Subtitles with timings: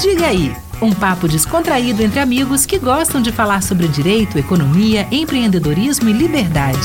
[0.00, 6.08] Diga aí, um papo descontraído entre amigos que gostam de falar sobre direito, economia, empreendedorismo
[6.08, 6.78] e liberdade.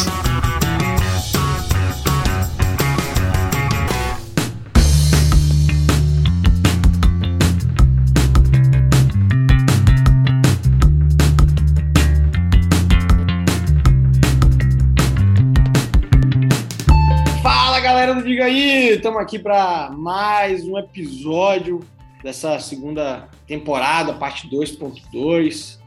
[17.44, 21.80] Fala galera do Diga aí, estamos aqui para mais um episódio
[22.24, 25.78] dessa segunda temporada, parte 2.2.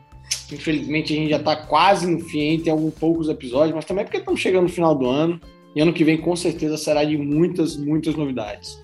[0.53, 4.05] Infelizmente a gente já está quase no fim, tem alguns poucos episódios, mas também é
[4.05, 5.41] porque estamos chegando no final do ano.
[5.75, 8.81] E ano que vem com certeza será de muitas, muitas novidades.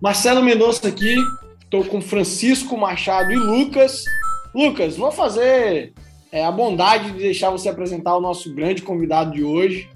[0.00, 1.16] Marcelo Mendonça aqui,
[1.62, 4.04] estou com Francisco Machado e Lucas.
[4.54, 5.92] Lucas, vou fazer
[6.30, 9.88] é, a bondade de deixar você apresentar o nosso grande convidado de hoje.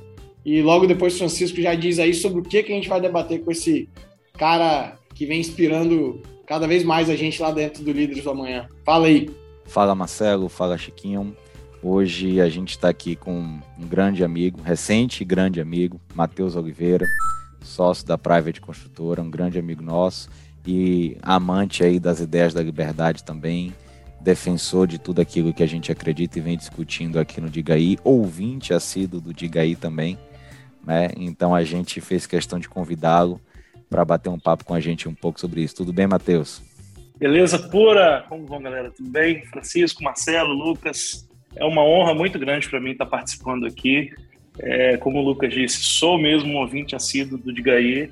[0.44, 3.44] E logo depois Francisco já diz aí sobre o que, que a gente vai debater
[3.44, 3.88] com esse
[4.34, 8.66] cara que vem inspirando cada vez mais a gente lá dentro do Líderes do Amanhã.
[8.82, 9.30] Fala aí.
[9.66, 11.36] Fala Marcelo, fala Chiquinho.
[11.82, 17.06] Hoje a gente está aqui com um grande amigo, recente grande amigo, Matheus Oliveira,
[17.60, 20.30] sócio da Private Construtora, um grande amigo nosso
[20.66, 23.74] e amante aí das ideias da liberdade também,
[24.18, 28.72] defensor de tudo aquilo que a gente acredita e vem discutindo aqui no Digaí, ouvinte
[28.72, 30.18] assíduo do Digaí também,
[30.84, 31.10] né?
[31.14, 33.38] Então a gente fez questão de convidá-lo
[33.88, 35.76] para bater um papo com a gente um pouco sobre isso.
[35.76, 36.62] Tudo bem, Matheus?
[37.18, 38.24] Beleza pura?
[38.28, 38.90] Como vão, galera?
[38.90, 39.44] Tudo bem?
[39.46, 41.28] Francisco, Marcelo, Lucas.
[41.56, 44.10] É uma honra muito grande para mim estar participando aqui.
[44.60, 48.10] É, como o Lucas disse, sou mesmo um ouvinte assíduo do Digaí.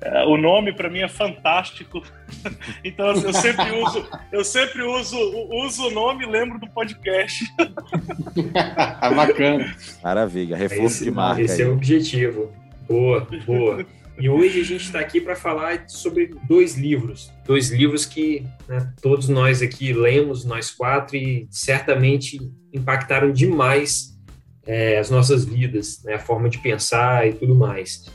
[0.00, 2.02] É, o nome para mim é fantástico.
[2.84, 5.18] então eu sempre uso, eu sempre uso,
[5.50, 7.44] uso o nome e lembro do podcast.
[9.14, 9.76] Bacana.
[10.02, 11.42] Maravilha, reforço esse, de marca.
[11.42, 11.68] Esse aí.
[11.68, 12.52] é o objetivo.
[12.88, 13.84] Boa, boa.
[14.20, 17.30] E hoje a gente está aqui para falar sobre dois livros.
[17.46, 22.38] Dois livros que né, todos nós aqui lemos, nós quatro, e certamente
[22.72, 24.18] impactaram demais
[24.66, 28.06] é, as nossas vidas, né, a forma de pensar e tudo mais.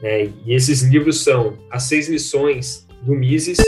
[0.00, 0.32] Né?
[0.46, 3.58] E esses livros são As Seis Lições do Mises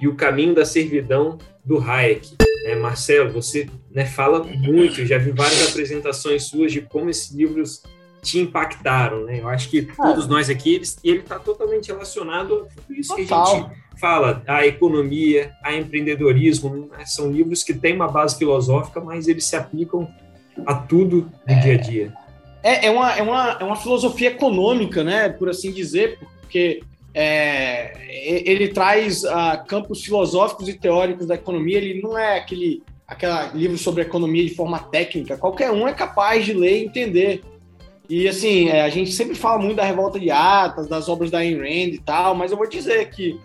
[0.00, 2.36] e O Caminho da Servidão do Hayek.
[2.64, 7.82] Né, Marcelo, você né, fala muito, já vi várias apresentações suas de como esses livros
[8.24, 9.40] te impactaram, né?
[9.40, 13.44] Eu acho que todos nós aqui, eles, ele está totalmente relacionado a tudo isso Total.
[13.44, 17.04] que a gente fala, a economia, a empreendedorismo, né?
[17.04, 20.08] são livros que têm uma base filosófica, mas eles se aplicam
[20.66, 22.12] a tudo do dia a dia.
[22.62, 25.28] É, é, uma, é, uma, é uma filosofia econômica, né?
[25.28, 26.82] Por assim dizer, porque
[27.12, 27.92] é,
[28.48, 31.76] ele traz uh, campos filosóficos e teóricos da economia.
[31.76, 35.36] Ele não é aquele aquele livro sobre economia de forma técnica.
[35.36, 37.42] Qualquer um é capaz de ler e entender.
[38.08, 41.38] E assim, é, a gente sempre fala muito da revolta de Atas, das obras da
[41.38, 43.40] Ayn Rand e tal, mas eu vou dizer que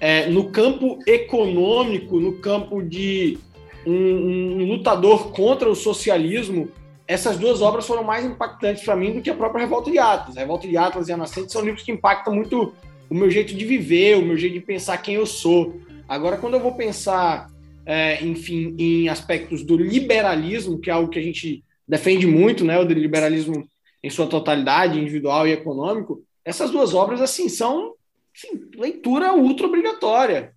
[0.00, 3.38] é, no campo econômico, no campo de
[3.86, 6.68] um, um, lutador contra o socialismo,
[7.06, 10.36] essas duas obras foram mais impactantes para mim do que a própria Revolta de Atlas.
[10.36, 12.72] A Revolta de Atlas e a Nascente são livros que impactam muito
[13.08, 15.80] o meu jeito de viver, o meu jeito de pensar quem eu sou.
[16.08, 17.48] Agora, quando eu vou pensar,
[17.84, 22.78] é, enfim, em aspectos do liberalismo, que é algo que a gente defende muito, né,
[22.78, 23.68] o liberalismo
[24.02, 27.94] em sua totalidade, individual e econômico, essas duas obras, assim, são
[28.34, 30.54] assim, leitura ultra obrigatória.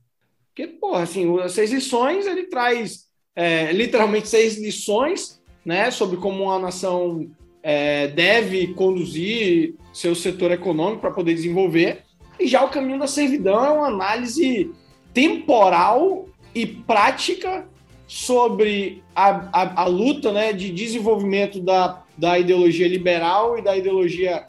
[0.48, 6.44] Porque, porra, assim, as seis lições, ele traz é, literalmente seis lições, né, sobre como
[6.44, 7.30] uma nação
[7.62, 12.04] é, deve conduzir seu setor econômico para poder desenvolver.
[12.40, 14.72] E já o caminho da servidão é uma análise
[15.14, 17.68] temporal e prática
[18.08, 24.46] sobre a, a, a luta né, de desenvolvimento da, da ideologia liberal e da ideologia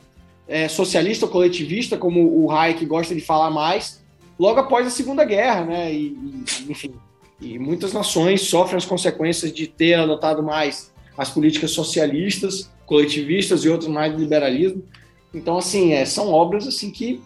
[0.47, 4.03] é, socialista ou coletivista, como o Hayek gosta de falar mais,
[4.39, 5.93] logo após a Segunda Guerra, né?
[5.93, 6.95] E, e, enfim,
[7.41, 13.69] e muitas nações sofrem as consequências de ter adotado mais as políticas socialistas, coletivistas e
[13.69, 14.83] outras mais do liberalismo.
[15.33, 17.21] Então, assim, é, são obras assim que,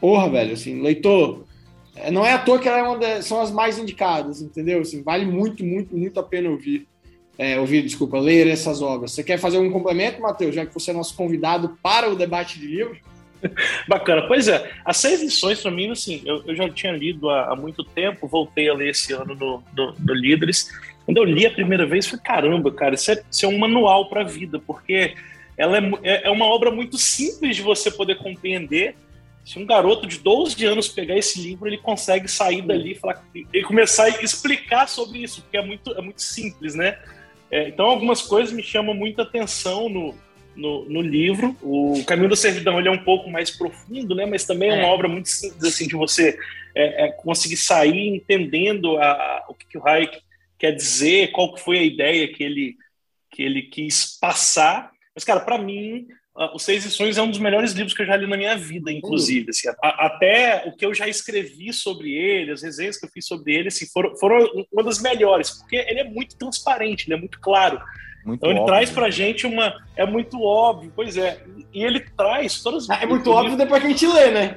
[0.00, 1.44] porra, velho, assim, leitor,
[1.94, 4.80] é, não é à toa que ela é uma das, são as mais indicadas, entendeu?
[4.80, 6.87] Assim, vale muito, muito, muito a pena ouvir
[7.38, 9.12] é, ouvir, desculpa, ler essas obras.
[9.12, 12.58] Você quer fazer um complemento, Matheus, já que você é nosso convidado para o debate
[12.58, 12.98] de livros?
[13.86, 14.26] Bacana.
[14.26, 17.56] Pois é, as seis lições, para mim, assim, eu, eu, já tinha lido há, há,
[17.56, 20.68] muito tempo, voltei a ler esse ano no, no, no Líderes.
[21.04, 24.08] Quando eu li a primeira vez, falei, caramba, cara, isso é, isso é um manual
[24.08, 25.14] para a vida, porque
[25.56, 28.96] ela é, é uma obra muito simples de você poder compreender.
[29.44, 33.24] Se um garoto de 12 anos pegar esse livro, ele consegue sair dali e, falar,
[33.54, 36.98] e começar a explicar sobre isso, porque é muito, é muito simples, né?
[37.50, 40.14] É, então, algumas coisas me chamam muita atenção no,
[40.54, 41.56] no, no, livro.
[41.62, 44.26] O Caminho da Servidão ele é um pouco mais profundo, né?
[44.26, 46.38] mas também é, uma obra muito simples assim, de você
[46.74, 50.18] é, é conseguir sair entendendo a, o que, que o Hayek
[50.58, 52.76] quer dizer, qual que foi a ideia que ele,
[53.30, 54.90] que ele quis passar.
[55.14, 56.08] Mas, cara, para mim,
[56.54, 58.92] os Seis Lições é um dos melhores livros que eu já li na minha vida,
[58.92, 59.50] inclusive.
[59.50, 63.26] Assim, a, até o que eu já escrevi sobre ele, as resenhas que eu fiz
[63.26, 67.18] sobre ele, assim, foram, foram uma das melhores, porque ele é muito transparente, ele é
[67.18, 67.80] muito claro.
[68.24, 69.10] Muito então ele óbvio, traz pra né?
[69.10, 69.74] gente uma.
[69.96, 71.42] É muito óbvio, pois é.
[71.72, 73.02] E ele traz todas as.
[73.02, 74.56] É muito óbvio depois que a gente lê, né?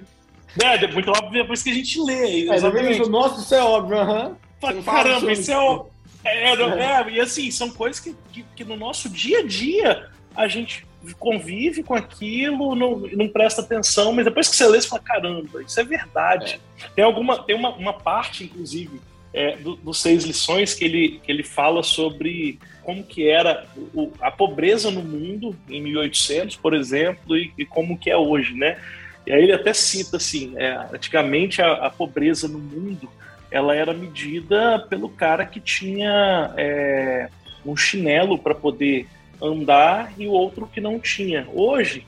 [0.61, 2.49] É, muito óbvio depois que a gente lê.
[2.49, 3.09] É, exatamente.
[3.09, 4.37] Nossa, isso é óbvio, aham.
[4.63, 4.83] Uhum.
[4.83, 5.91] Caramba, isso é óbvio.
[6.23, 10.09] É, é, é, e assim, são coisas que, que, que, no nosso dia a dia
[10.35, 10.85] a gente
[11.17, 15.63] convive com aquilo, não, não presta atenção, mas depois que você lê, você fala, caramba,
[15.63, 16.59] isso é verdade.
[16.83, 16.87] É.
[16.95, 19.01] Tem alguma, tem uma, uma parte, inclusive,
[19.33, 24.11] é, dos do Seis Lições que ele, que ele fala sobre como que era o,
[24.19, 28.77] a pobreza no mundo em 1800, por exemplo, e, e, como que é hoje, né?
[29.25, 33.09] E aí ele até cita assim, é, antigamente a, a, pobreza no mundo
[33.51, 37.29] ela era medida pelo cara que tinha é,
[37.65, 39.07] um chinelo para poder
[39.41, 41.47] andar e o outro que não tinha.
[41.53, 42.05] Hoje,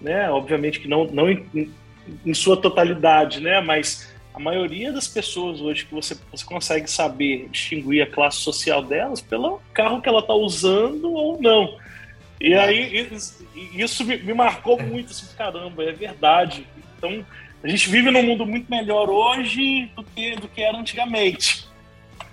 [0.00, 1.72] né, obviamente que não, não em,
[2.24, 7.48] em sua totalidade, né, mas a maioria das pessoas hoje que você, você consegue saber
[7.50, 11.76] distinguir a classe social delas pelo carro que ela está usando ou não.
[12.38, 12.58] E é.
[12.58, 13.08] aí
[13.74, 16.66] isso me, me marcou muito, assim, caramba, é verdade.
[16.98, 17.24] Então
[17.62, 21.65] a gente vive num mundo muito melhor hoje do que, do que era antigamente.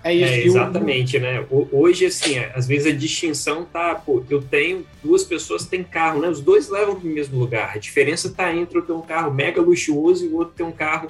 [0.04, 0.32] É isso.
[0.34, 1.46] É, exatamente, né?
[1.72, 5.82] Hoje, assim, é, às vezes a distinção tá, pô, eu tenho duas pessoas que têm
[5.82, 6.28] carro, né?
[6.28, 7.72] Os dois levam para o mesmo lugar.
[7.74, 10.70] A diferença tá entre eu ter um carro mega luxuoso e o outro ter um
[10.70, 11.08] carro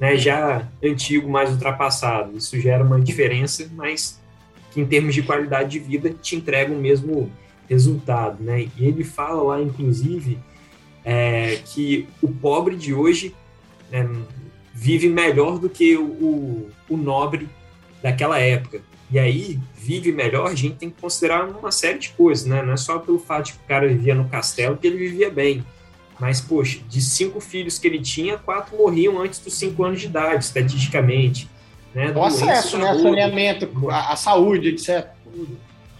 [0.00, 2.34] né, já antigo, mais ultrapassado.
[2.34, 4.18] Isso gera uma diferença, mas
[4.70, 7.30] que em termos de qualidade de vida te entrega o mesmo
[7.68, 8.68] resultado, né?
[8.78, 10.38] E ele fala lá, inclusive,
[11.04, 13.34] é, que o pobre de hoje
[13.92, 14.08] é,
[14.72, 17.46] vive melhor do que o, o, o nobre
[18.02, 18.80] daquela época.
[19.10, 22.62] E aí, vive melhor, a gente tem que considerar uma série de coisas, né?
[22.62, 25.30] Não é só pelo fato de que o cara vivia no castelo que ele vivia
[25.30, 25.64] bem.
[26.18, 30.06] Mas, poxa, de cinco filhos que ele tinha, quatro morriam antes dos cinco anos de
[30.06, 31.48] idade, estatisticamente.
[31.94, 32.12] Né?
[32.14, 32.94] O acesso, né?
[32.94, 35.08] Saneamento, a, a, saúde, etc.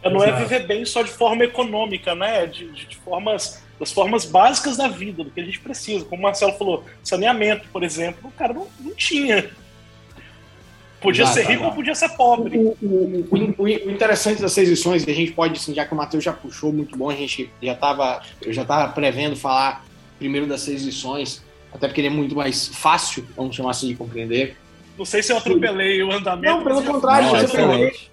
[0.03, 2.47] É, não é viver bem só de forma econômica, né?
[2.47, 6.05] De, de, de, formas, das formas básicas da vida, do que a gente precisa.
[6.05, 9.51] Como o Marcelo falou, saneamento, por exemplo, o cara não, não tinha.
[11.01, 12.59] Podia ser rico ou podia ser pobre.
[12.59, 15.95] O, o, o, o, interessante das seis lições, e a gente pode, assim, já que
[15.95, 19.85] o Matheus já puxou muito bom, a gente já estava, eu já estava prevendo falar
[20.19, 21.43] primeiro das seis lições,
[21.73, 24.57] até porque ele é muito mais fácil, vamos chamar assim, de compreender.
[24.99, 26.57] Não sei se eu atropelei o andamento.
[26.57, 28.11] Não, pelo contrário, não, você, fez,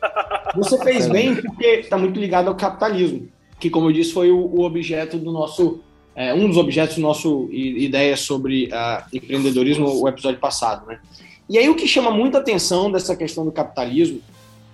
[0.56, 3.28] você fez bem porque está muito ligado ao capitalismo,
[3.60, 5.82] que, como eu disse, foi o, o objeto do nosso.
[6.16, 11.00] É, um dos objetos do nosso ideia sobre uh, empreendedorismo, o episódio passado, né?
[11.50, 14.22] E aí o que chama muita atenção dessa questão do capitalismo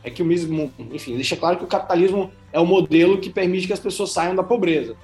[0.04, 3.68] é que o mesmo, enfim, deixa claro que o capitalismo é o modelo que permite
[3.68, 4.96] que as pessoas saiam da pobreza.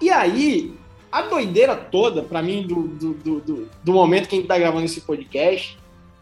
[0.00, 0.74] E aí
[1.10, 4.84] a doideira toda, para mim, do, do, do, do, momento que a gente tá gravando
[4.84, 5.78] esse podcast,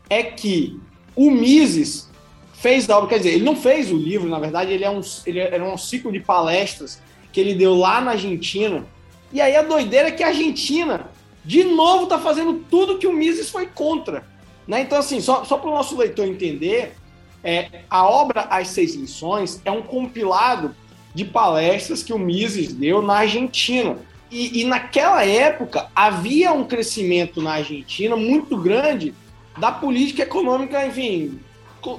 [0.08, 0.78] é que
[1.16, 2.08] o Mises
[2.52, 5.00] fez a obra, quer dizer, ele não fez o livro, na verdade, ele é um,
[5.26, 7.02] ele era um ciclo de palestras
[7.32, 8.86] que ele deu lá na Argentina.
[9.32, 11.10] E aí a doideira é que a Argentina,
[11.44, 14.24] de novo, tá fazendo tudo que o Mises foi contra.
[14.66, 14.82] Né?
[14.82, 16.94] Então, assim, só, só para o nosso leitor entender,
[17.42, 20.74] é, a obra As Seis Lições é um compilado
[21.14, 23.96] de palestras que o Mises deu na Argentina.
[24.30, 29.14] E, e, naquela época havia um crescimento na Argentina muito grande
[29.56, 31.38] da política econômica, enfim,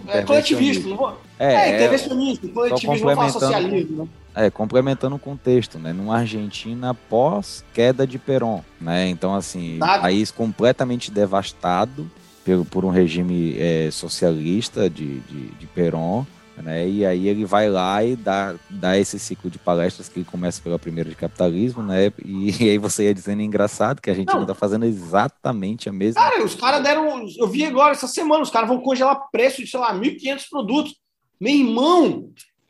[0.07, 0.89] é, coletivista.
[0.89, 1.17] Não vou...
[1.39, 4.03] É, é, é intervencionista, coletivismo, não socialismo.
[4.03, 4.09] Né?
[4.47, 5.93] É, complementando o contexto, né?
[5.93, 9.07] Numa Argentina pós queda de Perón, né?
[9.07, 10.01] Então, assim, Nada.
[10.01, 12.09] país completamente devastado
[12.45, 16.23] por, por um regime é, socialista de, de, de Perón,
[16.61, 16.87] né?
[16.87, 20.79] E aí ele vai lá e dá, dá esse ciclo de palestras que começa pela
[20.79, 22.13] primeira de capitalismo, né?
[22.23, 25.93] E, e aí você ia dizendo engraçado que a gente não tá fazendo exatamente a
[25.93, 27.25] mesma Cara, os caras deram.
[27.37, 30.95] Eu vi agora essa semana, os caras vão congelar preço de, sei lá, 1.500 produtos.
[31.41, 32.29] Meu irmão,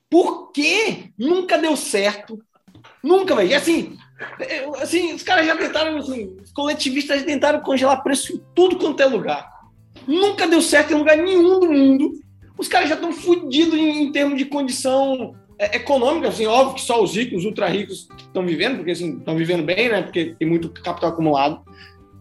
[0.10, 2.40] por que nunca deu certo?
[3.04, 3.50] Nunca, velho.
[3.50, 3.98] E assim,
[4.82, 9.06] assim, os caras já tentaram, assim, os coletivistas tentaram congelar preço em tudo quanto é
[9.06, 9.55] lugar.
[10.08, 12.26] Nunca deu certo em lugar nenhum do mundo
[12.58, 16.82] os caras já estão fodidos em, em, termos de condição é, econômica, assim, óbvio que
[16.82, 20.02] só os ricos, os ultra ricos estão vivendo, porque assim, estão vivendo bem, né?
[20.02, 21.62] Porque tem muito capital acumulado.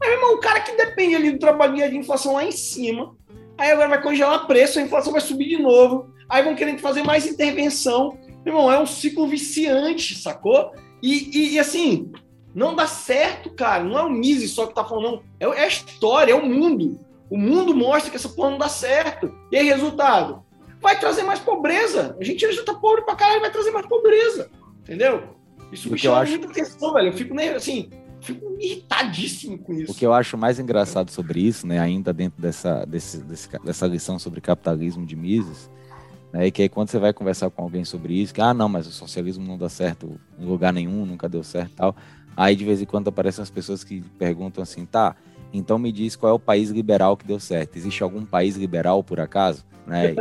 [0.00, 3.14] Mas, irmão, o cara que depende ali do trabalho de inflação lá em cima,
[3.56, 7.02] aí agora vai congelar preço, a inflação vai subir de novo, aí vão querendo fazer
[7.02, 8.18] mais intervenção.
[8.44, 10.72] Irmão, é um ciclo viciante, sacou?
[11.02, 12.12] E, e, e assim,
[12.54, 13.82] não dá certo, cara.
[13.82, 15.22] Não é o Mises só que tá falando, não.
[15.40, 16.98] É, é a história, é o mundo.
[17.34, 19.34] O mundo mostra que essa porra não dá certo.
[19.50, 20.44] E aí, resultado?
[20.80, 22.16] Vai trazer mais pobreza.
[22.20, 24.48] A gente já tá pobre pra caralho, vai trazer mais pobreza.
[24.84, 25.34] Entendeu?
[25.72, 26.30] Isso me chama acho...
[26.30, 27.08] muita atenção, velho.
[27.08, 29.90] Eu fico nem assim fico irritadíssimo com isso.
[29.90, 33.18] O que eu acho mais engraçado sobre isso, né, ainda dentro dessa, desse,
[33.62, 35.68] dessa lição sobre capitalismo de Mises,
[36.32, 38.66] né, é que aí quando você vai conversar com alguém sobre isso, que, ah, não,
[38.66, 41.96] mas o socialismo não dá certo em lugar nenhum, nunca deu certo e tal,
[42.34, 45.14] aí de vez em quando aparecem as pessoas que perguntam assim, tá,
[45.54, 47.76] então me diz qual é o país liberal que deu certo.
[47.76, 49.64] Existe algum país liberal, por acaso?
[49.86, 50.14] Né?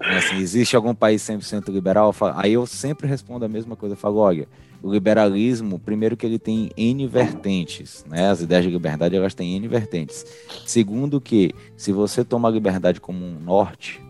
[0.00, 2.14] assim, existe algum país 100% liberal?
[2.34, 3.94] Aí eu sempre respondo a mesma coisa.
[3.94, 4.46] Eu falo, olha,
[4.82, 8.28] o liberalismo, primeiro que ele tem N vertentes, né?
[8.28, 10.24] As ideias de liberdade, elas têm N vertentes.
[10.66, 14.00] Segundo que, se você toma a liberdade como um norte,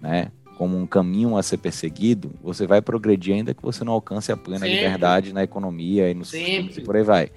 [0.00, 0.30] né?
[0.56, 4.36] Como um caminho a ser perseguido, você vai progredir ainda que você não alcance a
[4.38, 4.76] plena Sempre.
[4.76, 7.30] liberdade na economia e no sistema, e por aí vai.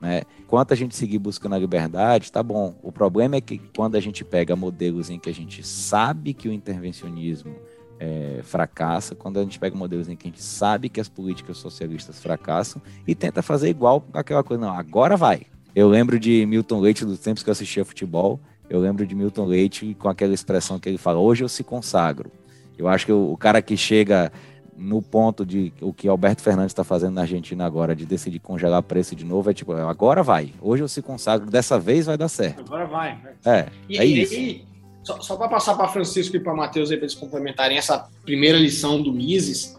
[0.00, 0.22] Né?
[0.38, 2.74] Enquanto a gente seguir buscando a liberdade, tá bom.
[2.82, 6.48] O problema é que quando a gente pega modelos em que a gente sabe que
[6.48, 7.54] o intervencionismo
[7.98, 11.58] é, fracassa, quando a gente pega modelos em que a gente sabe que as políticas
[11.58, 15.42] socialistas fracassam e tenta fazer igual aquela coisa, não, agora vai.
[15.74, 18.40] Eu lembro de Milton Leite dos tempos que eu assistia futebol,
[18.70, 22.32] eu lembro de Milton Leite com aquela expressão que ele fala, hoje eu se consagro.
[22.78, 24.32] Eu acho que o, o cara que chega
[24.76, 28.82] no ponto de o que Alberto Fernandes está fazendo na Argentina agora, de decidir congelar
[28.82, 30.52] preço de novo, é tipo, agora vai.
[30.60, 32.60] Hoje eu se consagro, dessa vez vai dar certo.
[32.60, 33.18] Agora vai.
[33.22, 33.32] Né?
[33.44, 34.34] É, e, é isso.
[34.34, 34.64] E,
[35.02, 38.58] só, só para passar para Francisco e para Matheus aí para eles complementarem essa primeira
[38.58, 39.78] lição do Mises,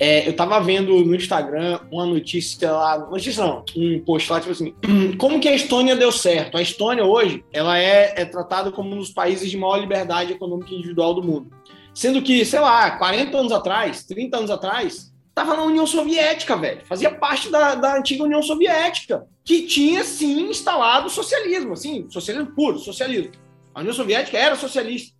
[0.00, 4.52] é, eu estava vendo no Instagram uma notícia lá, notícia não, um post lá, tipo
[4.52, 4.74] assim,
[5.18, 6.56] como que a Estônia deu certo?
[6.56, 10.74] A Estônia hoje, ela é, é tratada como um dos países de maior liberdade econômica
[10.74, 11.48] individual do mundo.
[11.94, 16.84] Sendo que, sei lá, 40 anos atrás, 30 anos atrás, estava na União Soviética, velho.
[16.84, 22.78] Fazia parte da, da antiga União Soviética, que tinha, sim, instalado socialismo, assim, socialismo puro,
[22.78, 23.32] socialismo.
[23.74, 25.16] A União Soviética era socialista.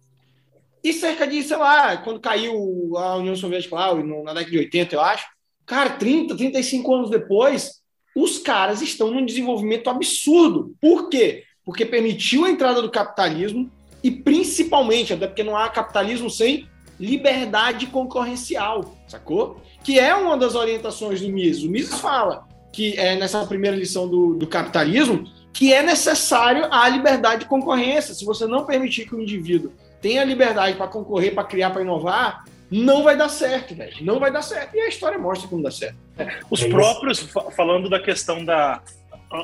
[0.83, 4.95] E cerca de, sei lá, quando caiu a União Soviética lá, na década de 80,
[4.95, 5.27] eu acho,
[5.67, 7.81] cara, 30, 35 anos depois,
[8.17, 10.75] os caras estão num desenvolvimento absurdo.
[10.81, 11.45] Por quê?
[11.65, 13.71] Porque permitiu a entrada do capitalismo
[14.03, 19.61] e principalmente, até porque não há capitalismo sem liberdade concorrencial, sacou?
[19.83, 21.65] Que é uma das orientações do Mises.
[21.65, 26.89] O Mises fala que é nessa primeira lição do, do capitalismo que é necessário a
[26.89, 28.15] liberdade de concorrência.
[28.15, 32.45] Se você não permitir que o indivíduo tenha liberdade para concorrer, para criar, para inovar,
[32.71, 33.97] não vai dar certo, velho.
[34.03, 34.77] Não vai dar certo.
[34.77, 35.97] E a história mostra que não dá certo.
[36.17, 37.19] É, os é próprios,
[37.57, 38.81] falando da questão da.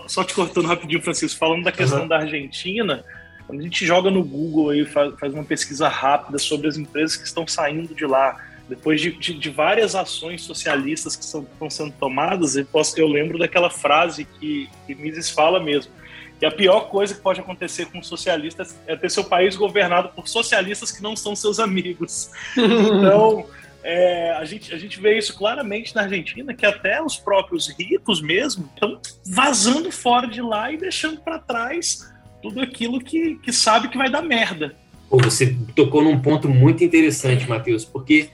[0.07, 2.09] Só te cortando rapidinho, Francisco, falando da questão uhum.
[2.09, 3.05] da Argentina,
[3.47, 7.27] quando a gente joga no Google aí, faz, uma pesquisa rápida sobre as empresas que
[7.27, 11.93] estão saindo de lá, depois de, de, de, várias ações socialistas que são, estão sendo
[11.93, 15.93] tomadas, eu, posso, eu lembro daquela frase que, que Mises fala mesmo,
[16.41, 20.09] que a pior coisa que pode acontecer com um socialista é ter seu país governado
[20.09, 22.31] por socialistas que não são seus amigos.
[22.57, 23.47] Então,
[23.83, 28.21] é, a, gente, a gente vê isso claramente na Argentina, que até os próprios ricos
[28.21, 32.13] mesmo estão vazando fora de lá e deixando para trás
[32.47, 34.77] tudo aquilo que, que sabe que vai dar merda.
[35.11, 38.29] Pô, você tocou num ponto muito interessante, Matheus, porque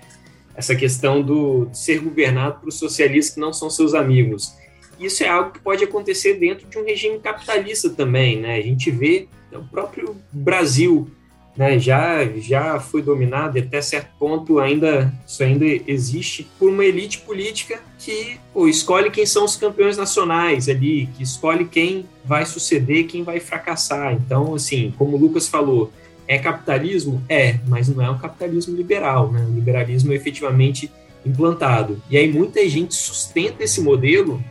[0.55, 4.55] essa questão do ser governado por socialistas que não são seus amigos.
[5.01, 8.57] Isso é algo que pode acontecer dentro de um regime capitalista também, né?
[8.57, 11.11] A gente vê o próprio Brasil,
[11.57, 11.79] né?
[11.79, 17.19] Já já foi dominado e até certo ponto ainda isso ainda existe por uma elite
[17.19, 23.07] política que pô, escolhe quem são os campeões nacionais ali, que escolhe quem vai suceder,
[23.07, 24.13] quem vai fracassar.
[24.15, 25.93] Então, assim, como o Lucas falou,
[26.27, 27.23] é capitalismo?
[27.29, 29.45] É, mas não é um capitalismo liberal, né?
[29.49, 30.91] O liberalismo é efetivamente
[31.25, 32.03] implantado.
[32.11, 34.43] E aí muita gente sustenta esse modelo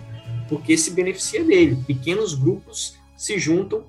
[0.48, 1.77] porque se beneficia dele.
[1.88, 3.84] Pequenos grupos se juntam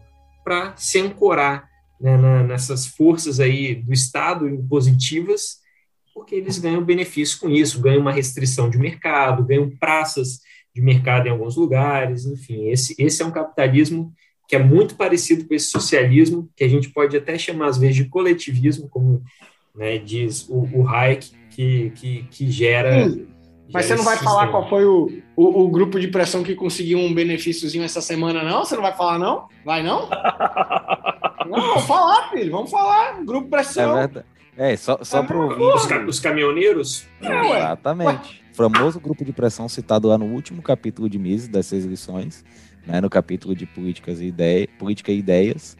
[0.44, 1.68] para se ancorar
[2.02, 5.62] né, na, nessas forças aí do Estado impositivas,
[6.12, 10.40] porque eles ganham benefício com isso, ganham uma restrição de mercado, ganham praças
[10.74, 14.12] de mercado em alguns lugares, enfim, esse, esse é um capitalismo
[14.48, 17.96] que é muito parecido com esse socialismo, que a gente pode até chamar às vezes
[17.96, 19.22] de coletivismo, como
[19.74, 23.06] né, diz o, o Hayek, que, que, que gera.
[23.72, 26.98] Mas você não vai falar qual foi o, o, o, grupo de pressão que conseguiu
[26.98, 28.64] um benefíciozinho essa semana, não?
[28.64, 29.46] Você não vai falar, não?
[29.64, 30.08] Vai, não?
[31.48, 33.24] não, vamos falar, filho, vamos falar.
[33.24, 33.98] Grupo de pressão.
[33.98, 34.26] É verdade.
[34.56, 37.06] É, só, só é, pro os, os caminhoneiros?
[37.22, 38.42] É, Exatamente.
[38.42, 38.42] Ué.
[38.52, 42.44] Famoso grupo de pressão citado lá no último capítulo de Mises, das seis lições
[42.86, 45.76] né, no capítulo de políticas e ideia, política e ideias,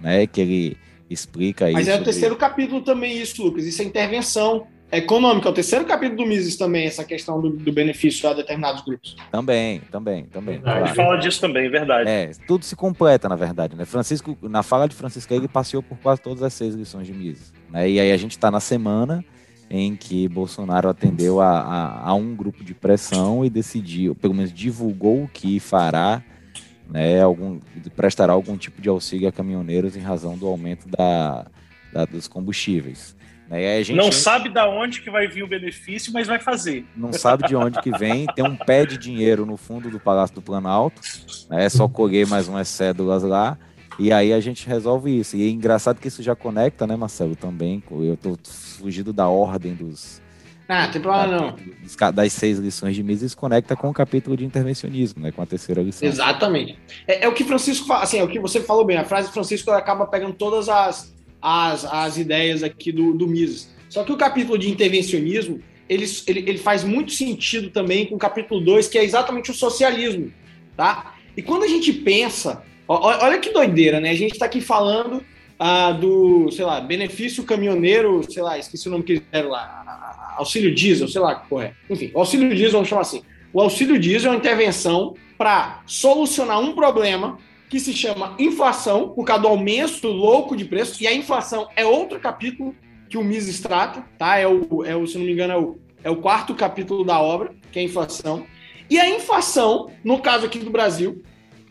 [0.00, 0.76] né, que ele
[1.08, 1.90] explica Mas isso.
[1.90, 3.64] Mas é o terceiro capítulo também isso, Lucas.
[3.64, 4.66] Isso é intervenção.
[4.92, 5.48] Econômica.
[5.48, 9.16] É o terceiro capítulo do Mises também, essa questão do, do benefício a determinados grupos.
[9.30, 10.60] Também, também, também.
[10.64, 12.08] A gente fala disso também, verdade.
[12.08, 13.84] É, tudo se completa, na verdade, né?
[13.84, 17.52] Francisco, na fala de Francisco, ele passeou por quase todas as seis lições de Mises.
[17.70, 17.90] Né?
[17.90, 19.24] E aí a gente está na semana
[19.70, 24.52] em que Bolsonaro atendeu a, a, a, um grupo de pressão e decidiu, pelo menos
[24.52, 26.22] divulgou que fará,
[26.90, 27.58] né, algum,
[27.96, 31.46] prestará algum tipo de auxílio a caminhoneiros em razão do aumento da,
[31.90, 33.16] da dos combustíveis.
[33.52, 33.84] Né?
[33.84, 36.86] Gente, não sabe da onde que vai vir o benefício, mas vai fazer.
[36.96, 40.34] Não sabe de onde que vem, tem um pé de dinheiro no fundo do Palácio
[40.34, 41.02] do Planalto,
[41.50, 43.58] né, é só colher mais umas cédulas lá,
[43.98, 45.36] e aí a gente resolve isso.
[45.36, 47.82] E é engraçado que isso já conecta, né, Marcelo, também.
[47.90, 50.22] Eu tô fugindo da ordem dos.
[50.66, 52.12] Ah, tem problema da, não.
[52.12, 55.30] Das seis lições de Mises conecta com o capítulo de intervencionismo, né?
[55.30, 56.08] Com a terceira lição.
[56.08, 56.78] Exatamente.
[57.06, 58.96] É, é o que Francisco fala, assim, é o que você falou bem.
[58.96, 63.68] A frase de Francisco acaba pegando todas as, as, as ideias aqui do, do Mises.
[63.88, 68.18] Só que o capítulo de intervencionismo, ele, ele, ele faz muito sentido também com o
[68.18, 70.32] capítulo 2, que é exatamente o socialismo,
[70.76, 71.16] tá?
[71.36, 74.10] E quando a gente pensa Olha que doideira, né?
[74.10, 75.24] A gente está aqui falando
[75.58, 80.34] ah, do, sei lá, benefício caminhoneiro, sei lá, esqueci o nome que eles deram lá,
[80.36, 81.72] auxílio diesel, sei lá porra é.
[81.88, 83.22] Enfim, auxílio diesel, vamos chamar assim.
[83.52, 87.38] O auxílio diesel é uma intervenção para solucionar um problema
[87.72, 91.86] que se chama inflação, por causa do aumento louco de preços, e a inflação é
[91.86, 92.76] outro capítulo
[93.08, 94.36] que o Mises trata, tá?
[94.36, 97.18] É o, é o se não me engano, é o, é o quarto capítulo da
[97.18, 98.44] obra, que é a inflação.
[98.90, 101.22] E a inflação, no caso aqui do Brasil,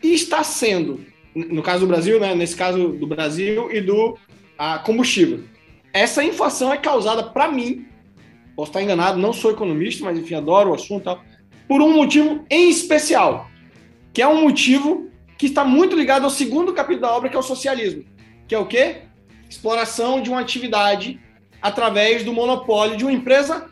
[0.02, 1.06] está sendo
[1.36, 4.18] no caso do Brasil, né, nesse caso do Brasil e do
[4.58, 5.44] a, combustível.
[5.92, 7.86] Essa inflação é causada, para mim,
[8.56, 11.22] posso estar enganado, não sou economista, mas enfim, adoro o assunto, tal,
[11.68, 13.46] por um motivo em especial,
[14.12, 15.11] que é um motivo
[15.42, 18.04] que está muito ligado ao segundo capítulo da obra, que é o socialismo,
[18.46, 18.98] que é o quê?
[19.50, 21.20] Exploração de uma atividade
[21.60, 23.68] através do monopólio de uma empresa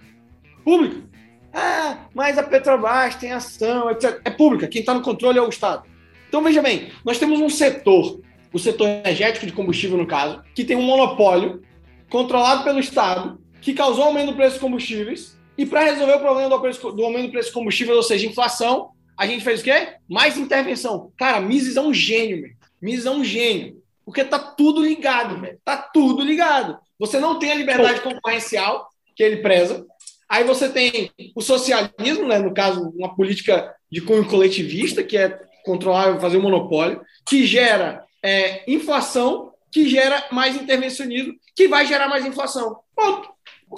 [0.65, 1.09] pública.
[1.55, 4.21] Ah, mas a Petrobras tem ação, etc.
[4.25, 5.85] É pública, quem está no controle é o Estado.
[6.29, 8.21] Então, veja bem, nós temos um setor,
[8.53, 11.63] o setor energético de combustível, no caso, que tem um monopólio
[12.09, 16.49] controlado pelo Estado, que causou aumento do preço dos combustíveis, e para resolver o problema
[16.49, 19.97] do, aumento do preço do combustível, ou seja, inflação, a gente fez o quê?
[20.09, 21.13] Mais intervenção.
[21.15, 22.57] Cara, Mises é um gênio, velho.
[22.81, 23.83] Mises é um gênio.
[24.03, 25.39] Porque tá tudo ligado.
[25.63, 26.79] Tá tudo ligado.
[26.99, 29.87] Você não tem a liberdade concorrencial que ele preza.
[30.27, 32.39] Aí você tem o socialismo, né?
[32.39, 38.03] no caso, uma política de cunho coletivista, que é controlar, fazer um monopólio, que gera
[38.23, 42.79] é, inflação, que gera mais intervencionismo, que vai gerar mais inflação.
[42.97, 43.29] Ponto.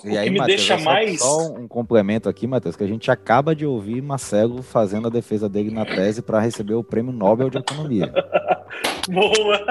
[0.05, 1.21] E aí, me deixa mais.
[1.21, 5.49] Só um complemento aqui, Matheus, que a gente acaba de ouvir Marcelo fazendo a defesa
[5.49, 8.13] dele na tese para receber o prêmio Nobel de Economia.
[9.09, 9.67] Boa!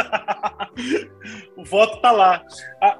[1.58, 2.44] o voto tá lá.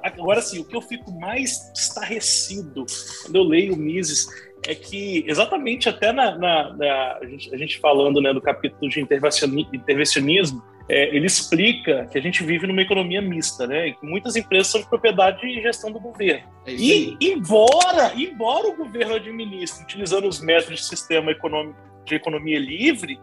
[0.02, 2.84] Agora sim, o que eu fico mais estarrecido
[3.22, 4.28] quando eu leio o Mises
[4.66, 8.88] é que exatamente até na, na, na a, gente, a, gente, falando né, do capítulo
[8.88, 13.88] de intervencionismo, é, ele explica que a gente vive numa economia mista, né?
[13.88, 16.48] E que muitas empresas são de propriedade e gestão do governo.
[16.66, 22.58] É e embora, embora o governo administre utilizando os métodos de sistema econômico de economia
[22.58, 23.20] livre,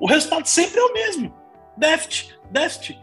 [0.00, 1.34] o resultado sempre é o mesmo:
[1.76, 2.98] déficit, déficit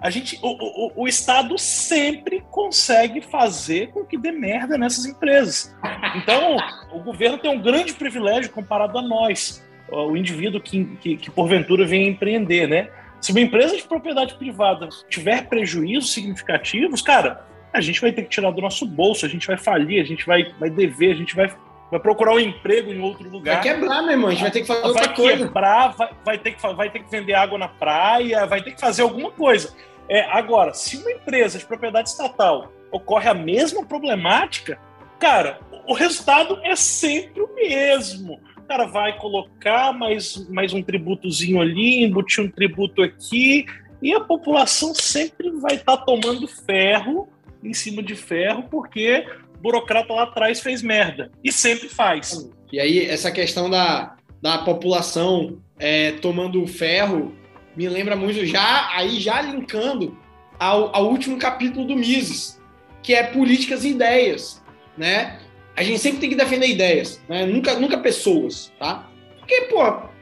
[0.00, 5.76] a gente, o, o, o, Estado sempre consegue fazer com que dê merda nessas empresas.
[6.16, 6.56] Então,
[6.90, 11.84] o governo tem um grande privilégio comparado a nós, o indivíduo que, que, que porventura
[11.84, 12.88] vem empreender, né?
[13.20, 18.28] Se uma empresa de propriedade privada tiver prejuízos significativos, cara, a gente vai ter que
[18.28, 21.36] tirar do nosso bolso, a gente vai falir, a gente vai, vai dever, a gente
[21.36, 21.54] vai
[21.90, 23.54] vai procurar um emprego em outro lugar.
[23.54, 25.38] Vai quebrar, meu irmão, a gente vai ter que fazer vai outra coisa.
[25.38, 28.72] Vai quebrar, vai, vai, ter que, vai ter que vender água na praia, vai ter
[28.72, 29.74] que fazer alguma coisa.
[30.08, 34.78] É, agora, se uma empresa de propriedade estatal ocorre a mesma problemática,
[35.18, 38.40] cara, o resultado é sempre o mesmo.
[38.70, 43.66] Cara vai colocar mais, mais um tributozinho ali, embutir um tributo aqui,
[44.00, 47.28] e a população sempre vai estar tá tomando ferro
[47.64, 49.26] em cima de ferro, porque
[49.58, 51.32] o burocrata lá atrás fez merda.
[51.42, 52.48] E sempre faz.
[52.72, 57.34] E aí, essa questão da, da população é, tomando ferro
[57.74, 60.16] me lembra muito, já aí já linkando
[60.60, 62.62] ao, ao último capítulo do Mises,
[63.02, 64.62] que é políticas e ideias,
[64.96, 65.40] né?
[65.80, 67.46] A gente sempre tem que defender ideias, né?
[67.46, 69.08] Nunca, nunca pessoas, tá?
[69.38, 69.80] Porque, pô,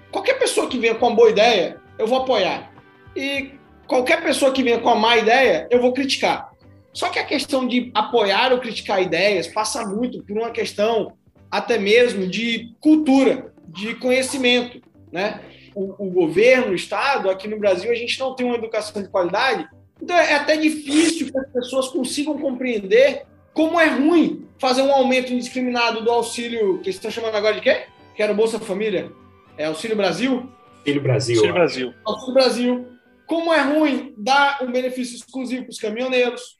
[0.09, 2.73] qualquer pessoa que venha com uma boa ideia, eu vou apoiar.
[3.17, 3.51] E
[3.85, 6.53] qualquer pessoa que venha com uma má ideia, eu vou criticar.
[6.93, 11.15] Só que a questão de apoiar ou criticar ideias passa muito por uma questão
[11.51, 15.41] até mesmo de cultura, de conhecimento, né?
[15.75, 19.09] o, o, governo, o Estado, aqui no Brasil, a gente não tem uma educação de
[19.09, 19.67] qualidade,
[20.01, 25.33] então é até difícil que as pessoas consigam compreender como é ruim fazer um aumento
[25.33, 27.87] indiscriminado do auxílio, que vocês estão chamando agora de quê?
[28.15, 29.13] Que era o Bolsa Família?
[29.57, 30.53] É Auxílio Brasil?
[30.79, 31.35] Auxílio Brasil.
[31.37, 31.95] Auxílio Brasil.
[32.05, 32.87] Auxílio Brasil.
[33.27, 36.57] Como é ruim dar um benefício exclusivo para os caminhoneiros.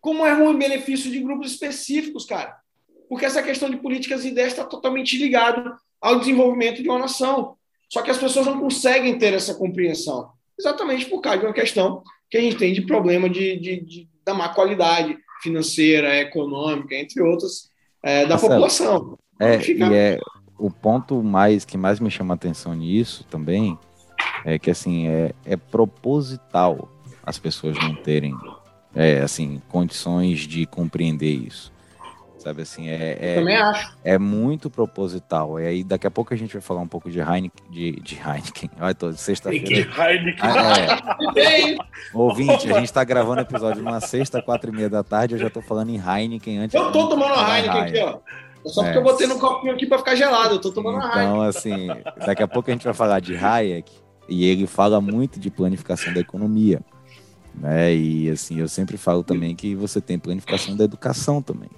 [0.00, 2.56] Como é ruim benefício de grupos específicos, cara.
[3.08, 7.56] Porque essa questão de políticas e ideias está totalmente ligado ao desenvolvimento de uma nação.
[7.88, 10.30] Só que as pessoas não conseguem ter essa compreensão.
[10.58, 14.08] Exatamente por causa de uma questão que a gente tem de problema de, de, de
[14.24, 17.70] da má qualidade financeira, econômica, entre outras,
[18.02, 19.18] é, da Marcelo, população.
[19.38, 20.20] É, Fica- e é
[20.58, 23.78] o ponto mais que mais me chama a atenção nisso também
[24.44, 26.88] é que assim é, é proposital
[27.22, 28.34] as pessoas não terem
[28.94, 31.72] é, assim condições de compreender isso.
[32.42, 33.92] Sabe assim, é, é, Também acho.
[34.02, 35.60] é muito proposital.
[35.60, 38.14] E aí daqui a pouco a gente vai falar um pouco de Heineken, de, de
[38.16, 38.70] Heineken.
[38.80, 39.66] Olha, tô sexta-feira.
[40.10, 40.40] Heineken.
[40.40, 40.74] Ah,
[41.38, 41.76] é.
[42.14, 45.34] Ouvinte, a gente tá gravando o episódio numa sexta, quatro e meia da tarde.
[45.34, 46.74] Eu já tô falando em Heineken antes.
[46.74, 48.18] eu tô tomando falar em Heineken aqui, ó.
[48.64, 49.00] É Só porque É.
[49.00, 50.54] eu botei no copinho aqui para ficar gelado.
[50.54, 51.22] Eu tô tomando uma Heineken.
[51.28, 51.88] Então, assim,
[52.26, 53.92] daqui a pouco a gente vai falar de Hayek
[54.30, 56.80] e ele fala muito de planificação da economia.
[57.54, 57.94] Né?
[57.94, 61.68] E assim, eu sempre falo também que você tem planificação da educação também,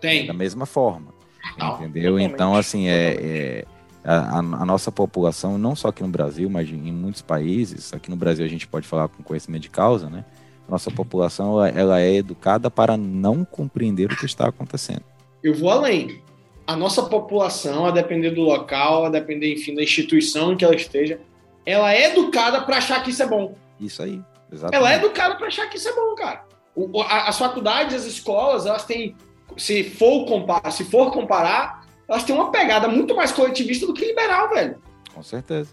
[0.00, 0.26] Tem.
[0.26, 1.12] da mesma forma.
[1.58, 2.12] Não, Entendeu?
[2.12, 3.64] totalmente, Então, assim, é, é-
[4.04, 8.16] a, a- nossa população, não só aqui no Brasil, mas em muitos países, aqui no
[8.16, 10.24] Brasil a gente pode falar com conhecimento de causa, né?
[10.68, 15.02] Nossa população ela, é educada para não compreender o que está acontecendo.
[15.42, 16.22] Eu vou além.
[16.66, 20.74] A nossa população, a depender do local, a depender, enfim, da instituição em que ela
[20.74, 21.18] esteja,
[21.64, 23.54] ela é educada para achar que isso é bom.
[23.80, 24.20] Isso aí,
[24.52, 24.76] exatamente.
[24.76, 26.44] Ela é educada para achar que isso é bom, cara.
[26.76, 29.16] O- a- as faculdades, as escolas, elas têm,
[29.56, 34.04] se for comparar, se for comparar, elas têm uma pegada muito mais coletivista do que
[34.04, 34.80] liberal, velho.
[35.14, 35.70] Com certeza.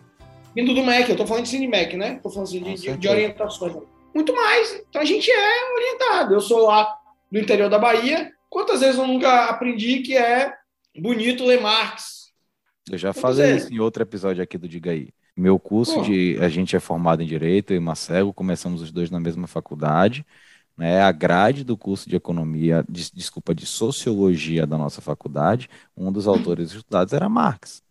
[0.56, 2.20] Vindo do MEC, eu tô falando de Cine MEC, né?
[2.24, 3.76] Tô falando assim, de, de, de orientações.
[4.14, 4.84] Muito mais.
[4.90, 6.34] Então a gente é orientado.
[6.34, 6.98] Eu sou lá
[7.30, 8.32] no interior da Bahia.
[8.50, 10.54] Quantas vezes eu nunca aprendi que é
[10.98, 12.32] bonito ler Marx?
[12.90, 15.10] Eu já falei isso em outro episódio aqui do Diga aí.
[15.36, 16.02] Meu curso Pô.
[16.02, 16.38] de.
[16.40, 20.26] A gente é formado em Direito, eu e Marcelo, começamos os dois na mesma faculdade.
[20.78, 21.02] Né?
[21.02, 26.28] A grade do curso de Economia, des- desculpa, de Sociologia da nossa faculdade, um dos
[26.28, 27.82] autores estudados era Marx.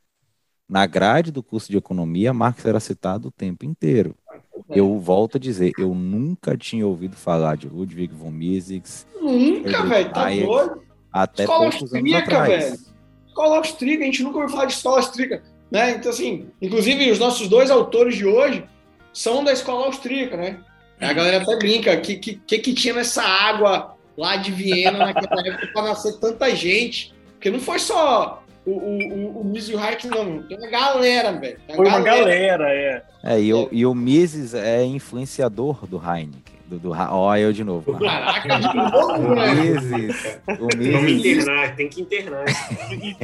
[0.69, 4.15] Na grade do curso de Economia, Marx era citado o tempo inteiro.
[4.33, 4.79] É.
[4.81, 10.11] Eu volto a dizer, eu nunca tinha ouvido falar de Ludwig von Mises, Nunca, velho.
[10.13, 10.83] Tá doido.
[11.13, 12.65] até Escola poucos anos austríaca, atrás.
[12.65, 12.95] velho.
[13.27, 15.43] Escola austríaca, a gente nunca ouviu falar de escola austríaca.
[15.71, 15.91] Né?
[15.93, 18.65] Então, assim, inclusive os nossos dois autores de hoje
[19.13, 20.61] são da escola austríaca, né?
[21.05, 25.47] A galera até brinca, que que, que, que tinha nessa água lá de Viena naquela
[25.47, 27.15] época para nascer tanta gente?
[27.33, 30.43] Porque não foi só o, o, o, o Mises e o Hayek, não.
[30.45, 31.59] Tem uma galera, velho.
[31.75, 33.03] Foi uma galera, é.
[33.23, 36.54] É, e, o, e o Mises é influenciador do Heineken.
[36.67, 37.99] Do, do, eu de novo.
[37.99, 39.55] Caraca, de novo, O né?
[39.55, 40.39] Mises.
[40.59, 41.27] O Mises.
[41.27, 42.45] internar, tem que internar.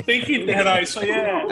[0.05, 1.47] Tem que internar, isso aí é.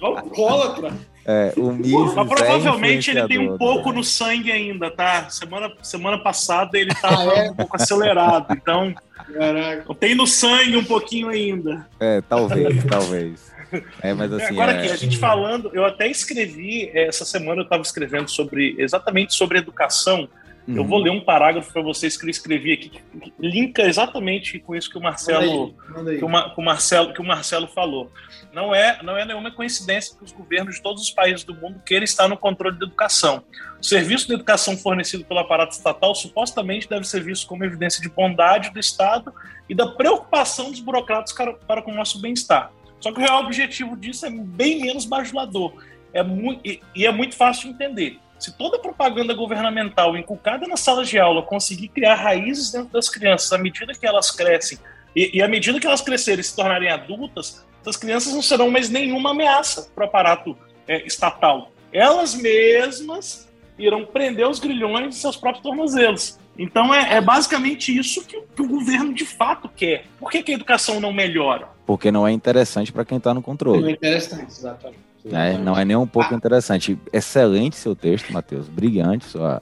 [0.00, 0.92] Alcoólatra.
[1.26, 4.02] É, o Mises Mas provavelmente é ele tem um pouco no Heineken.
[4.04, 5.28] sangue ainda, tá?
[5.28, 7.50] Semana, semana passada ele Ah, tava é?
[7.50, 8.94] um pouco acelerado, então
[9.34, 9.94] Caraca.
[9.96, 11.86] tem no sangue um pouquinho ainda.
[12.00, 13.52] É, talvez, talvez.
[14.00, 17.60] É, mas assim, Agora é, aqui, a gente falando, eu até escrevi, eh, essa semana
[17.60, 20.26] eu estava escrevendo sobre exatamente sobre educação.
[20.68, 20.88] Eu uhum.
[20.88, 24.90] vou ler um parágrafo para vocês que eu escrevi aqui, que linka exatamente com isso
[24.90, 25.74] que o Marcelo.
[25.88, 26.18] Manda aí.
[26.18, 28.12] que o, que o Marcelo que o Marcelo falou.
[28.52, 31.80] Não é, não é nenhuma coincidência que os governos de todos os países do mundo
[31.86, 33.42] queiram estar no controle da educação.
[33.80, 38.10] O serviço de educação fornecido pelo aparato estatal supostamente deve ser visto como evidência de
[38.10, 39.32] bondade do Estado
[39.70, 42.70] e da preocupação dos burocratas para, para com o nosso bem-estar.
[43.00, 45.72] Só que o real objetivo disso é bem menos bajulador.
[46.12, 48.18] É muito, e, e é muito fácil de entender.
[48.38, 53.52] Se toda propaganda governamental inculcada na sala de aula conseguir criar raízes dentro das crianças
[53.52, 54.78] à medida que elas crescem
[55.16, 58.70] e, e à medida que elas crescerem e se tornarem adultas, essas crianças não serão
[58.70, 61.72] mais nenhuma ameaça para o aparato é, estatal.
[61.92, 63.48] Elas mesmas
[63.78, 66.38] irão prender os grilhões de seus próprios tornozelos.
[66.58, 70.04] Então é, é basicamente isso que, o- que o governo de fato quer.
[70.18, 71.68] Por que, que a educação não melhora?
[71.86, 73.88] porque não é interessante para quem está no Não controle.
[73.88, 74.98] é interessante, exatamente.
[75.24, 75.58] Né?
[75.58, 76.98] Não é nem um pouco interessante.
[77.12, 78.68] Excelente seu texto, Matheus.
[78.68, 79.60] Brilhante sua,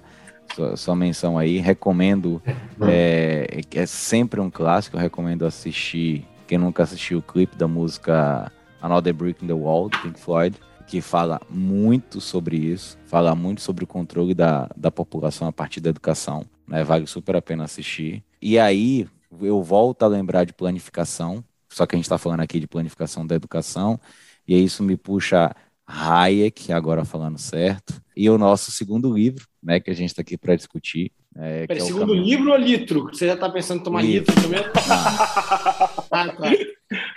[0.54, 1.58] sua, sua menção aí.
[1.58, 2.42] Recomendo.
[2.80, 4.96] É, é sempre um clássico.
[4.96, 6.26] Eu recomendo assistir.
[6.46, 10.56] Quem nunca assistiu o clipe da música Another Brick in the Wall, do Pink Floyd,
[10.86, 12.96] que fala muito sobre isso.
[13.06, 16.44] Fala muito sobre o controle da, da população a partir da educação.
[16.66, 16.84] Né?
[16.84, 18.22] Vale super a pena assistir.
[18.40, 19.08] E aí,
[19.40, 21.44] eu volto a lembrar de planificação.
[21.68, 23.98] Só que a gente está falando aqui de planificação da educação.
[24.46, 25.54] E isso me puxa
[25.86, 30.36] Hayek, agora falando certo, e o nosso segundo livro, né, que a gente está aqui
[30.36, 31.12] para discutir.
[31.34, 32.24] É, Pera, é segundo caminho...
[32.24, 33.02] livro ou litro?
[33.12, 34.64] Você já está pensando em tomar litro, litro também?
[36.08, 36.28] Ah.
[36.28, 36.50] tá.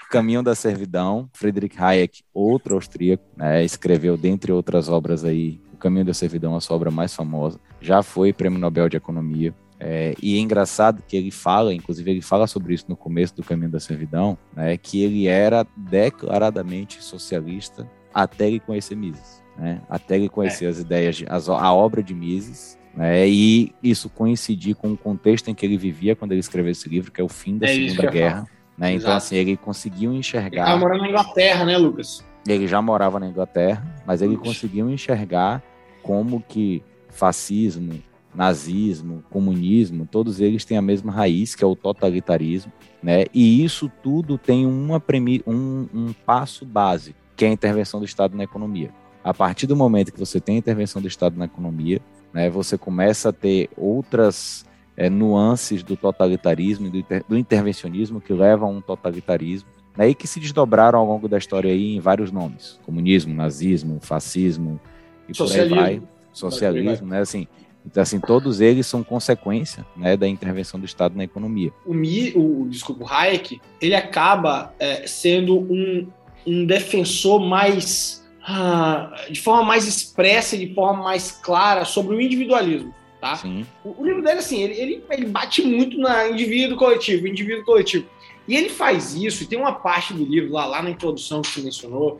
[0.09, 6.05] Caminho da Servidão, Friedrich Hayek, outro austríaco, né, escreveu, dentre outras obras aí, O Caminho
[6.05, 10.37] da Servidão, a sua obra mais famosa, já foi Prêmio Nobel de Economia, é, e
[10.37, 13.79] é engraçado que ele fala, inclusive ele fala sobre isso no começo do Caminho da
[13.79, 20.65] Servidão, né, que ele era declaradamente socialista até ele conhecer Mises, né, até ele conhecer
[20.65, 20.67] é.
[20.67, 25.53] as ideias, as, a obra de Mises, né, e isso coincidir com o contexto em
[25.53, 28.11] que ele vivia quando ele escreveu esse livro, que é o fim da é Segunda
[28.11, 28.47] Guerra.
[28.77, 30.69] Né, então, assim, ele conseguiu enxergar.
[30.69, 32.25] Ele morando na Inglaterra, né, Lucas?
[32.47, 35.61] Ele já morava na Inglaterra, mas ele conseguiu enxergar
[36.01, 38.01] como que fascismo,
[38.33, 43.25] nazismo, comunismo, todos eles têm a mesma raiz, que é o totalitarismo, né?
[43.33, 48.05] E isso tudo tem uma premi um, um passo básico, que é a intervenção do
[48.05, 48.91] Estado na economia.
[49.23, 51.99] A partir do momento que você tem a intervenção do Estado na economia,
[52.33, 54.65] né, você começa a ter outras
[54.95, 60.15] é, nuances do totalitarismo e do, do, intervencionismo que levam a um totalitarismo, né, e
[60.15, 64.79] que se desdobraram ao longo da história aí em vários nomes: comunismo, nazismo, fascismo
[65.27, 65.75] e Socialismo.
[65.75, 66.07] por aí vai.
[66.31, 67.19] Socialismo, né?
[67.19, 67.47] Assim,
[67.85, 71.71] então, assim, todos eles são consequência né, da intervenção do Estado na economia.
[71.85, 76.07] O, Mi, o, desculpa, o Hayek, ele acaba é, sendo um,
[76.45, 82.93] um defensor mais, ah, de forma mais expressa, de forma mais clara sobre o individualismo.
[83.19, 83.35] Tá?
[83.37, 83.65] Sim.
[83.83, 88.05] O, o livro dele, assim, ele, ele, ele bate muito na indivíduo coletivo, indivíduo coletivo.
[88.47, 91.49] E ele faz isso, e tem uma parte do livro lá, lá na introdução que
[91.49, 92.19] você mencionou,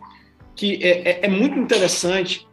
[0.56, 2.48] que é, é, é muito interessante,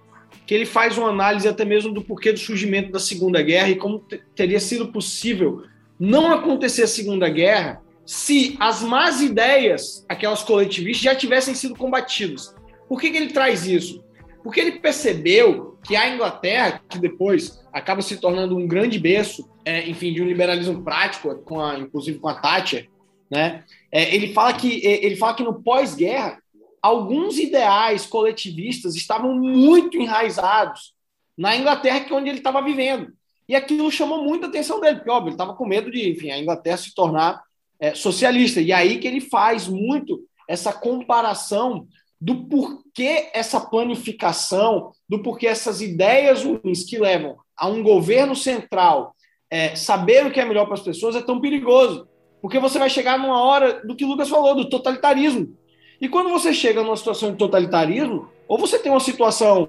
[0.47, 3.77] que ele faz uma análise até mesmo do porquê do surgimento da Segunda Guerra e
[3.77, 3.99] como
[4.35, 5.65] teria sido possível
[5.99, 12.55] não acontecer a Segunda Guerra se as más ideias, aquelas coletivistas, já tivessem sido combatidas.
[12.89, 14.05] Por que, que ele traz isso?
[14.45, 19.89] Porque ele percebeu que a Inglaterra, que depois acaba se tornando um grande berço, é,
[19.89, 22.89] enfim, de um liberalismo prático, com a, inclusive com a Thatcher,
[23.29, 23.65] né?
[23.91, 26.39] É, ele fala que ele fala que no pós-guerra
[26.83, 30.95] alguns ideais coletivistas estavam muito enraizados
[31.37, 33.13] na Inglaterra, que é onde ele estava vivendo.
[33.49, 36.39] E aquilo chamou muita atenção dele, porque, óbvio, ele estava com medo de, enfim, a
[36.39, 37.43] Inglaterra se tornar
[37.79, 38.61] é, socialista.
[38.61, 41.87] E aí que ele faz muito essa comparação
[42.21, 49.15] do porquê essa planificação, do porquê essas ideias ruins que levam a um governo central
[49.51, 52.09] é, saber o que é melhor para as pessoas é tão perigoso.
[52.41, 55.57] Porque você vai chegar numa hora do que o Lucas falou, do totalitarismo.
[56.01, 59.69] E quando você chega numa situação de totalitarismo, ou você tem uma situação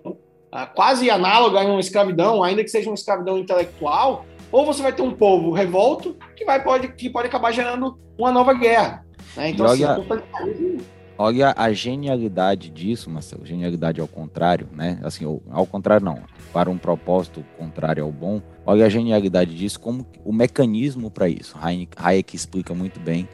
[0.51, 4.93] ah, quase análoga a uma escravidão, ainda que seja uma escravidão intelectual, ou você vai
[4.93, 9.05] ter um povo revolto que, vai, pode, que pode acabar gerando uma nova guerra.
[9.35, 9.49] Né?
[9.49, 10.03] Então, assim, olha,
[11.17, 14.99] olha a genialidade disso, Marcelo, genialidade ao contrário, né?
[15.03, 16.21] Assim, ao contrário não,
[16.53, 21.55] para um propósito contrário ao bom, olha a genialidade disso, como o mecanismo para isso.
[21.59, 23.27] Hayek, Hayek explica muito bem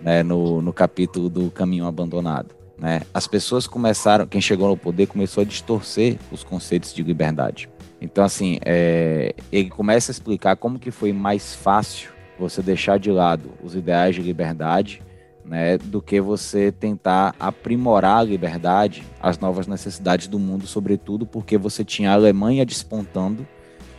[0.00, 2.54] né, no, no capítulo do Caminho Abandonado.
[2.78, 3.02] Né?
[3.12, 7.68] As pessoas começaram, quem chegou no poder começou a distorcer os conceitos de liberdade.
[8.00, 13.10] Então, assim, é, ele começa a explicar como que foi mais fácil você deixar de
[13.10, 15.02] lado os ideais de liberdade
[15.48, 21.56] né, do que você tentar aprimorar a liberdade às novas necessidades do mundo, sobretudo porque
[21.56, 23.46] você tinha a Alemanha despontando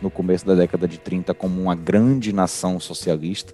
[0.00, 3.52] no começo da década de 30 como uma grande nação socialista,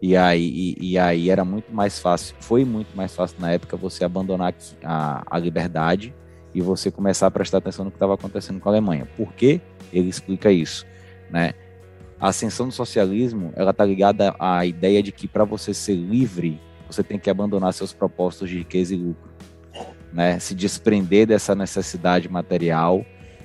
[0.00, 3.76] e aí, e, e, aí era muito mais fácil, foi muito mais fácil na época
[3.76, 6.14] você abandonar a, a liberdade
[6.54, 9.08] e você começar a prestar atenção no que estava acontecendo com a Alemanha.
[9.16, 9.60] Por que
[9.92, 10.86] ele explica isso?
[11.28, 11.52] Né?
[12.20, 16.60] A ascensão do socialismo ela está ligada à ideia de que para você ser livre,
[16.88, 19.30] você tem que abandonar seus propósitos de riqueza e lucro.
[20.12, 20.38] Né?
[20.38, 23.04] Se desprender dessa necessidade material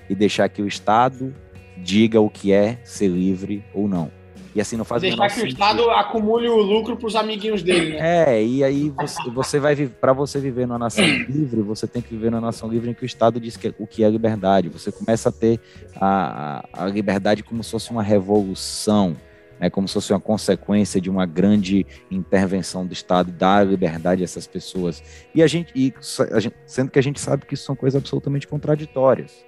[0.09, 1.35] e deixar que o Estado
[1.77, 4.11] diga o que é ser livre ou não.
[4.55, 7.93] E assim não faz Deixar que o Estado acumule o lucro para os amiguinhos dele,
[7.97, 8.37] né?
[8.37, 12.09] É, e aí você, você vai para você viver numa nação livre, você tem que
[12.09, 14.69] viver numa nação livre em que o Estado diz que, o que é liberdade.
[14.69, 15.59] Você começa a ter
[15.95, 19.15] a, a, a liberdade como se fosse uma revolução,
[19.59, 24.25] né, como se fosse uma consequência de uma grande intervenção do Estado dar liberdade a
[24.25, 25.03] essas pessoas.
[25.33, 25.93] E a gente, e
[26.31, 29.45] a gente, sendo que a gente sabe que isso são coisas absolutamente contraditórias.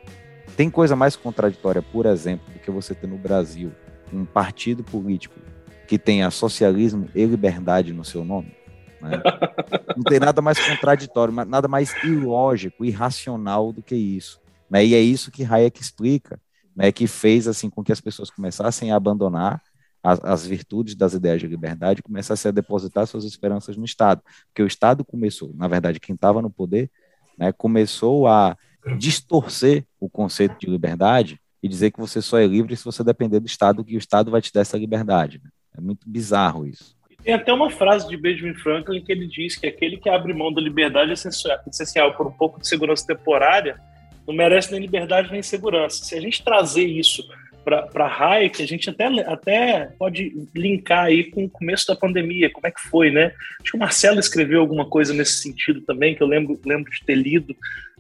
[0.56, 3.72] Tem coisa mais contraditória, por exemplo, do que você ter no Brasil
[4.14, 5.36] um partido político
[5.88, 8.56] que tenha socialismo e liberdade no seu nome.
[9.02, 9.22] Né?
[9.96, 14.40] Não tem nada mais contraditório, nada mais ilógico, irracional do que isso.
[14.70, 14.86] Né?
[14.86, 16.40] E é isso que Hayek explica,
[16.76, 16.92] né?
[16.92, 19.62] que fez assim com que as pessoas começassem a abandonar
[20.06, 24.62] as, as virtudes das ideias de liberdade, começassem a depositar suas esperanças no Estado, porque
[24.62, 26.92] o Estado começou, na verdade, quem estava no poder,
[27.38, 28.56] né, começou a
[29.00, 33.40] distorcer o conceito de liberdade e dizer que você só é livre se você depender
[33.40, 35.42] do Estado, que o Estado vai te dar essa liberdade.
[35.44, 35.50] Né?
[35.76, 36.96] É muito bizarro isso.
[37.24, 40.54] Tem até uma frase de Benjamin Franklin que ele diz que aquele que abre mão
[40.54, 43.82] da liberdade essencial por um pouco de segurança temporária
[44.28, 46.06] não merece nem liberdade nem segurança.
[46.06, 47.28] Se a gente trazer isso
[47.66, 52.68] para Hayek, a gente até, até pode linkar aí com o começo da pandemia, como
[52.68, 53.34] é que foi, né?
[53.60, 57.04] Acho que o Marcelo escreveu alguma coisa nesse sentido também, que eu lembro, lembro de
[57.04, 57.56] ter lido,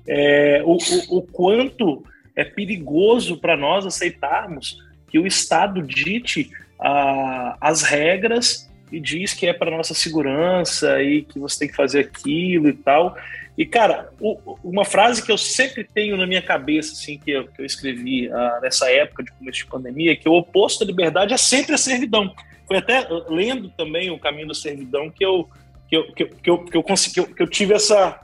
[0.08, 2.04] é, o, o, o quanto
[2.36, 4.78] é perigoso para nós aceitarmos
[5.10, 11.23] que o Estado dite ah, as regras e diz que é para nossa segurança e
[11.23, 13.17] que você tem que fazer aquilo e tal.
[13.58, 17.48] E, cara, o, uma frase que eu sempre tenho na minha cabeça, assim, que eu,
[17.48, 20.86] que eu escrevi uh, nessa época de começo de pandemia, é que o oposto da
[20.86, 22.34] liberdade é sempre a servidão.
[22.68, 25.48] Foi até lendo também o Caminho da Servidão que eu,
[25.88, 28.20] que eu, que eu, que eu, que eu, consegui, que eu tive essa,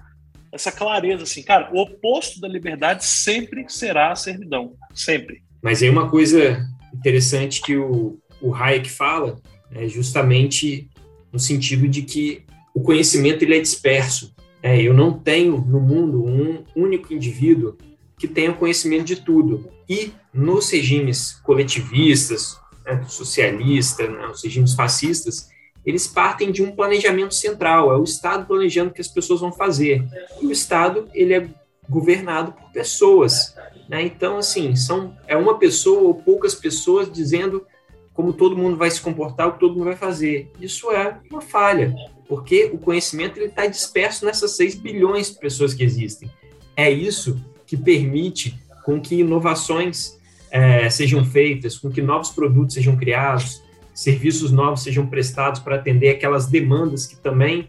[0.51, 5.43] essa clareza, assim, cara, o oposto da liberdade sempre será a servidão, sempre.
[5.61, 9.39] Mas aí uma coisa interessante que o, o Hayek fala
[9.73, 10.89] é justamente
[11.31, 14.33] no sentido de que o conhecimento ele é disperso.
[14.63, 17.77] É, eu não tenho no mundo um único indivíduo
[18.17, 19.69] que tenha conhecimento de tudo.
[19.89, 25.49] E nos regimes coletivistas, né, socialistas, né, os regimes fascistas,
[25.83, 29.51] eles partem de um planejamento central, é o Estado planejando o que as pessoas vão
[29.51, 30.05] fazer.
[30.39, 31.49] E o Estado, ele é
[31.89, 33.55] governado por pessoas.
[33.89, 34.03] Né?
[34.03, 37.65] Então, assim, são, é uma pessoa ou poucas pessoas dizendo
[38.13, 40.51] como todo mundo vai se comportar, o que todo mundo vai fazer.
[40.59, 41.95] Isso é uma falha
[42.31, 46.31] porque o conhecimento está disperso nessas 6 bilhões de pessoas que existem.
[46.77, 50.17] É isso que permite com que inovações
[50.49, 53.61] é, sejam feitas, com que novos produtos sejam criados,
[53.93, 57.67] serviços novos sejam prestados para atender aquelas demandas que também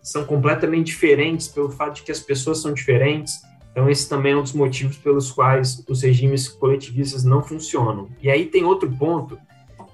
[0.00, 3.40] são completamente diferentes pelo fato de que as pessoas são diferentes.
[3.72, 8.08] Então, esse também é um dos motivos pelos quais os regimes coletivistas não funcionam.
[8.22, 9.36] E aí tem outro ponto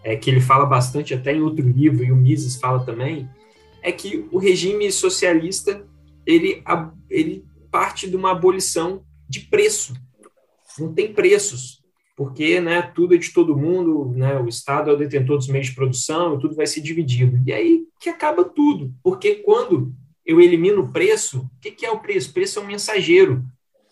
[0.05, 3.27] é, que ele fala bastante até em outro livro, e o Mises fala também,
[3.83, 5.87] é que o regime socialista
[6.27, 6.63] ele,
[7.09, 9.95] ele parte de uma abolição de preço.
[10.79, 11.83] Não tem preços,
[12.17, 15.69] porque né, tudo é de todo mundo, né, o Estado é o detentor dos meios
[15.69, 17.41] de produção, tudo vai ser dividido.
[17.47, 19.93] E aí que acaba tudo, porque quando
[20.25, 22.31] eu elimino o preço, o que, que é o preço?
[22.31, 23.45] O preço é um mensageiro.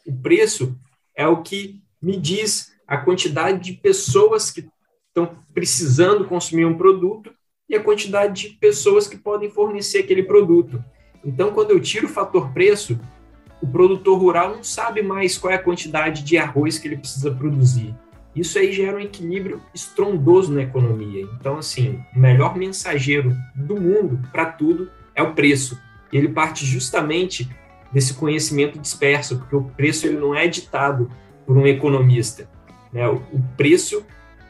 [0.07, 0.77] O preço
[1.15, 4.67] é o que me diz a quantidade de pessoas que
[5.09, 7.33] estão precisando consumir um produto
[7.69, 10.83] e a quantidade de pessoas que podem fornecer aquele produto.
[11.25, 12.99] Então, quando eu tiro o fator preço,
[13.61, 17.31] o produtor rural não sabe mais qual é a quantidade de arroz que ele precisa
[17.31, 17.95] produzir.
[18.35, 21.27] Isso aí gera um equilíbrio estrondoso na economia.
[21.39, 25.79] Então, assim, o melhor mensageiro do mundo para tudo é o preço.
[26.13, 27.51] E ele parte justamente
[27.93, 31.11] desse conhecimento disperso, porque o preço ele não é ditado
[31.45, 32.49] por um economista.
[32.93, 33.09] Né?
[33.09, 34.07] O preço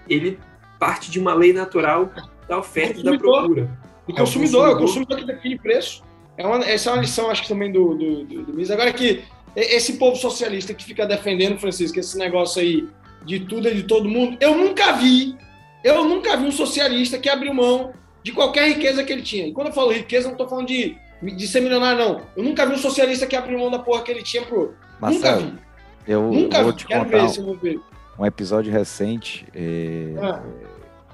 [0.09, 0.39] ele
[0.79, 2.13] parte de uma lei natural
[2.49, 3.69] da oferta e da procura.
[4.07, 6.03] O consumidor, é o consumidor, o consumidor que define preço.
[6.37, 8.71] É uma, essa é uma lição, acho que também do, do, do, do Mises.
[8.71, 9.23] Agora que
[9.55, 12.89] esse povo socialista que fica defendendo, Francisco, esse negócio aí
[13.25, 15.37] de tudo e de todo mundo, eu nunca vi,
[15.85, 19.47] eu nunca vi um socialista que abriu mão de qualquer riqueza que ele tinha.
[19.47, 22.21] E quando eu falo riqueza, não estou falando de, de ser milionário, não.
[22.37, 24.75] Eu nunca vi um socialista que abriu mão da porra que ele tinha pro.
[25.01, 25.59] Marcelo, nunca vi.
[26.07, 26.79] Eu nunca vou vi.
[26.79, 27.81] te Quero contar ver se eu vou ver.
[28.19, 29.45] um episódio recente.
[29.55, 30.43] É, Ah.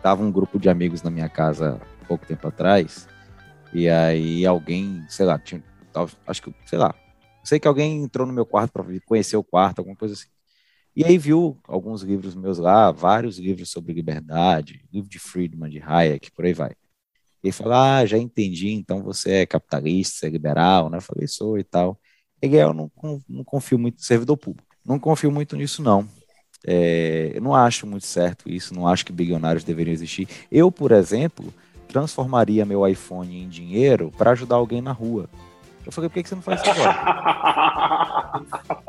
[0.04, 3.08] Tava um grupo de amigos na minha casa pouco tempo atrás,
[3.72, 5.64] e aí alguém, sei lá, tinha,
[6.26, 6.94] acho que, sei lá,
[7.42, 10.28] sei que alguém entrou no meu quarto para conhecer o quarto, alguma coisa assim.
[10.94, 15.80] E aí viu alguns livros meus lá, vários livros sobre liberdade, livro de Friedman, de
[15.80, 16.72] Hayek, por aí vai.
[17.42, 20.98] Ele falou, ah, já entendi, então você é capitalista, você é liberal, né?
[20.98, 21.98] Eu falei, sou e tal.
[22.42, 22.92] E aí eu não,
[23.26, 24.68] não confio muito no servidor público.
[24.84, 26.06] Não confio muito nisso, não.
[26.66, 30.26] É, eu não acho muito certo isso, não acho que bilionários deveriam existir.
[30.50, 31.52] Eu, por exemplo,
[31.88, 35.28] transformaria meu iPhone em dinheiro para ajudar alguém na rua.
[35.84, 38.34] Eu falei, por que você não faz isso agora?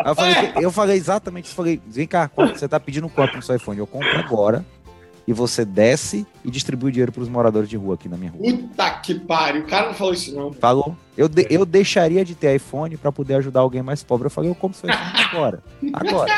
[0.06, 1.56] Eu, falei, eu falei exatamente isso.
[1.56, 3.78] Falei, vem cá, você tá pedindo quanto no seu iPhone?
[3.78, 4.66] Eu compro agora
[5.28, 8.32] e você desce e distribui o dinheiro para os moradores de rua aqui na minha
[8.32, 8.42] rua.
[8.44, 9.64] Puta que pariu.
[9.64, 10.54] O cara não falou isso, não.
[10.54, 10.96] Falou.
[11.18, 14.28] Eu, de- eu deixaria de ter iPhone para poder ajudar alguém mais pobre.
[14.28, 15.64] Eu falei, eu compro seu iPhone agora.
[15.94, 16.32] Agora.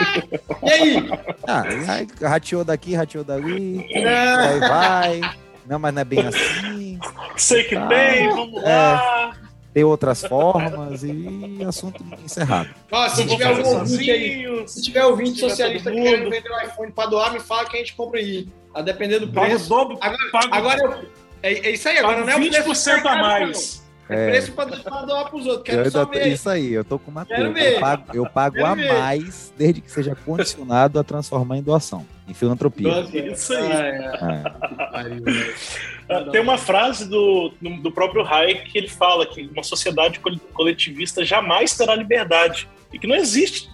[0.63, 1.09] E aí?
[1.49, 4.05] Ah, aí rateou daqui, rateou dali, É.
[4.09, 5.21] aí vai.
[5.65, 6.99] Não, mas não é bem assim.
[7.37, 8.75] Sei que Ah, tem, vamos é.
[8.75, 9.33] lá.
[9.77, 12.67] Tem outras formas e assunto encerrado.
[12.91, 16.91] Ó, se Eu tiver fazer algum ouvinte se tiver ouvinte socialista querendo vender o iPhone
[16.91, 18.47] para doar, me fala que a gente compra aí.
[18.73, 19.69] A depender do preço.
[19.69, 21.09] dobro, Agora, pago, agora eu-
[21.43, 23.85] é, é isso aí, agora não é o preço 20% que tá a mais.
[24.09, 25.63] É, preço pra, pra doar pros outros.
[25.75, 26.25] Quero só ver.
[26.27, 27.43] Isso aí, eu tô com uma coisa.
[27.43, 28.91] Eu pago, eu pago a ver.
[28.93, 32.87] mais desde que seja condicionado a transformar em doação, em filantropia.
[32.87, 33.71] Nossa, isso aí.
[33.71, 35.96] Ah, é.
[36.31, 37.51] Tem uma frase do,
[37.81, 40.21] do próprio Hayek que ele fala que uma sociedade
[40.53, 42.67] coletivista jamais terá liberdade.
[42.93, 43.69] E que não existe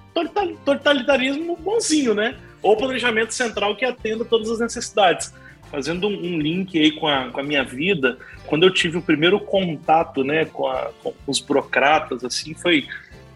[0.66, 2.36] totalitarismo bonzinho, né?
[2.62, 5.34] Ou planejamento central que atenda todas as necessidades.
[5.70, 9.40] Fazendo um, link aí com a, com a minha vida, quando eu tive o primeiro
[9.40, 12.88] contato, né, com, a, com os burocratas, assim, foi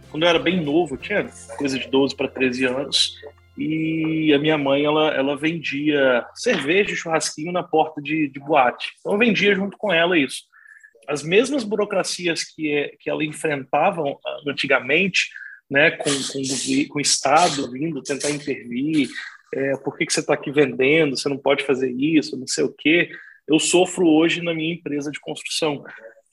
[0.09, 1.27] quando eu era bem novo, tinha
[1.57, 3.19] coisa de 12 para 13 anos,
[3.57, 8.91] e a minha mãe, ela, ela vendia cerveja e churrasquinho na porta de, de boate.
[8.99, 10.43] Então eu vendia junto com ela isso.
[11.07, 15.29] As mesmas burocracias que, que ela enfrentava ah, antigamente,
[15.69, 19.09] né, com, com, com o Estado vindo tentar intervir,
[19.53, 22.63] é, por que, que você está aqui vendendo, você não pode fazer isso, não sei
[22.63, 23.09] o quê.
[23.47, 25.83] Eu sofro hoje na minha empresa de construção,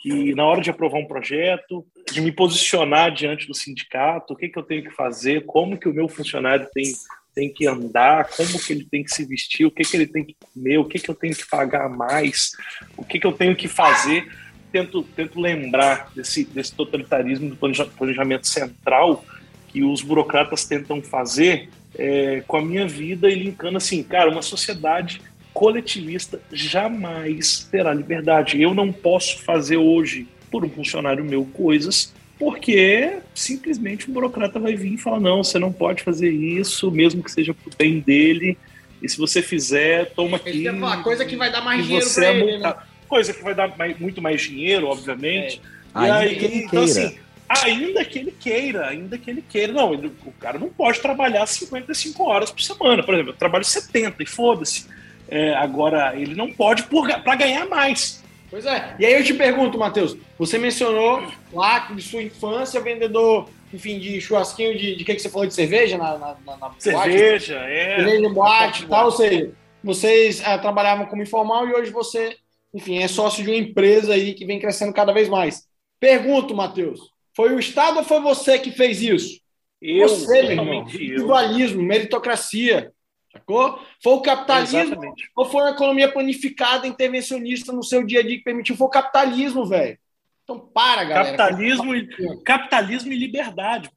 [0.04, 1.82] que na hora de aprovar um projeto,
[2.12, 5.88] de me posicionar diante do sindicato, o que, que eu tenho que fazer, como que
[5.88, 6.92] o meu funcionário tem,
[7.34, 10.22] tem que andar, como que ele tem que se vestir, o que, que ele tem
[10.22, 12.50] que comer, o que, que eu tenho que pagar mais,
[12.98, 14.30] o que, que eu tenho que fazer.
[14.70, 19.24] Tento, tento lembrar desse, desse totalitarismo do planejamento central
[19.68, 24.42] que os burocratas tentam fazer é, com a minha vida e linkando assim, cara, uma
[24.42, 25.22] sociedade
[25.54, 28.60] coletivista jamais terá liberdade.
[28.60, 34.74] Eu não posso fazer hoje por um funcionário meu coisas porque simplesmente o burocrata vai
[34.74, 38.58] vir e falar não, você não pode fazer isso, mesmo que seja pro bem dele.
[39.00, 40.68] E se você fizer, toma aqui.
[40.68, 42.74] Uma coisa que vai dar mais dinheiro para é ele, né?
[43.08, 45.60] Coisa que vai dar mais, muito mais dinheiro, obviamente.
[45.94, 46.00] É.
[46.00, 49.72] E aí, então assim, Ainda que ele queira, ainda que ele queira.
[49.72, 53.02] Não, ele, o cara não pode trabalhar 55 horas por semana.
[53.02, 54.86] Por exemplo, eu trabalho 70 e foda-se.
[55.28, 58.22] É, agora, ele não pode para ganhar mais.
[58.50, 58.94] Pois é.
[58.98, 64.20] E aí eu te pergunto, Matheus, você mencionou lá de sua infância, vendedor, enfim, de
[64.20, 67.96] churrasquinho de, de que, que você falou de cerveja na, na, na Cerveja, boate, é.
[67.96, 69.52] Cerveja, boate e tal, ou seja,
[69.82, 72.36] vocês é, trabalhavam como informal e hoje você,
[72.72, 75.64] enfim, é sócio de uma empresa aí que vem crescendo cada vez mais.
[75.98, 77.00] Pergunto, Matheus,
[77.34, 79.40] foi o Estado ou foi você que fez isso?
[79.82, 80.82] Eu, você, meu irmão.
[80.82, 82.92] Individualismo, meritocracia.
[83.34, 83.80] Sacou?
[84.02, 85.30] Foi o capitalismo Exatamente.
[85.36, 88.76] ou foi uma economia planificada, intervencionista no seu dia a dia que permitiu?
[88.76, 89.98] Foi o capitalismo, velho.
[90.44, 91.36] Então para, galera.
[91.36, 92.08] Capitalismo, e,
[92.44, 93.90] capitalismo e liberdade.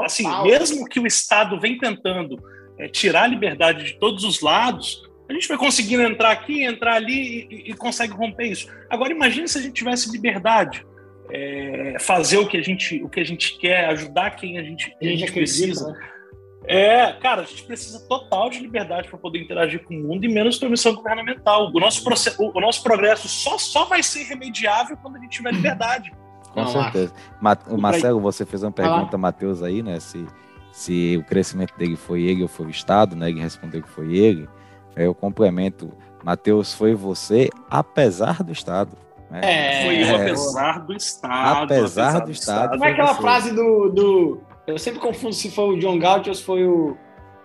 [0.00, 2.40] Assim, mesmo que o Estado vem tentando
[2.78, 6.94] é, tirar a liberdade de todos os lados, a gente vai conseguindo entrar aqui, entrar
[6.94, 8.68] ali e, e consegue romper isso.
[8.88, 10.86] Agora imagine se a gente tivesse liberdade
[11.30, 14.94] é, fazer o que a gente o que a gente quer, ajudar quem a gente,
[15.00, 15.90] a gente precisa.
[15.90, 16.13] Né?
[16.66, 20.28] É, cara, a gente precisa total de liberdade para poder interagir com o mundo e
[20.28, 21.70] menos permissão governamental.
[21.74, 25.52] O nosso, processo, o, nosso progresso só, só vai ser remediável quando a gente tiver
[25.52, 26.12] liberdade.
[26.52, 27.12] Com Não, certeza.
[27.68, 30.00] o Marcelo, você fez uma pergunta, Matheus, aí, né?
[30.00, 30.24] Se,
[30.72, 33.28] se o crescimento dele foi ele ou foi o Estado, né?
[33.28, 34.48] Ele respondeu que foi ele.
[34.96, 35.92] Eu complemento.
[36.22, 38.96] Matheus, foi você, apesar do Estado.
[39.30, 41.64] É, foi eu, apesar do Estado.
[41.64, 42.70] Apesar, apesar do, Estado.
[42.70, 44.40] Como é aquela frase do, do.
[44.66, 46.96] Eu sempre confundo se foi o John Galt ou se foi o,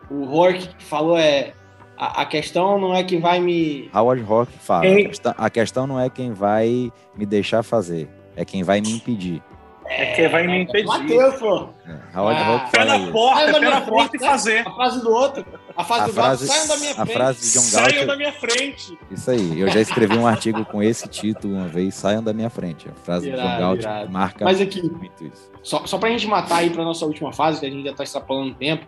[0.10, 1.54] o Rourke que falou: é.
[1.98, 3.90] A, a questão não é quem vai me.
[3.94, 8.08] Howard Rourke fala: a questão, a questão não é quem vai me deixar fazer,
[8.38, 9.44] é quem vai me impedir.
[9.86, 10.86] É quem vai me impedir.
[10.86, 11.70] Mateus, pô.
[11.86, 12.86] É, Howard ah, Rourke fala.
[12.86, 14.68] Pé na porta, pé na porta e fazer.
[14.68, 15.46] A frase do outro.
[15.80, 17.10] A frase a do frase, saiam da minha frente.
[17.10, 17.90] A frase de John Galt.
[17.90, 18.98] Saiam da minha frente.
[19.10, 19.62] Isso aí.
[19.62, 22.90] Eu já escrevi um artigo com esse título uma vez, saiam da minha frente.
[22.90, 24.12] A frase irado, de John Galt irado.
[24.12, 25.50] marca Mas aqui, muito isso.
[25.64, 28.04] Só, só pra gente matar aí pra nossa última fase, que a gente já tá
[28.04, 28.86] extrapolando o tempo,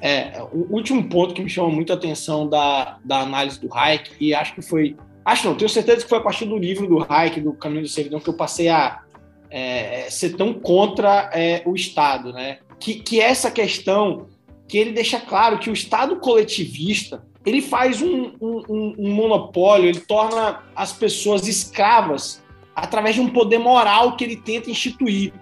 [0.00, 4.16] é, o último ponto que me chama muito a atenção da, da análise do Hayek,
[4.18, 4.96] e acho que foi.
[5.24, 7.88] Acho não, tenho certeza que foi a partir do livro do Hayek, do Caminho do
[7.88, 9.02] Servidão, que eu passei a
[9.48, 12.58] é, ser tão contra é, o Estado, né?
[12.80, 14.33] Que, que é essa questão
[14.68, 20.00] que ele deixa claro que o Estado coletivista ele faz um, um, um, monopólio, ele
[20.00, 22.42] torna as pessoas escravas
[22.74, 25.32] através de um poder moral que ele tenta instituir,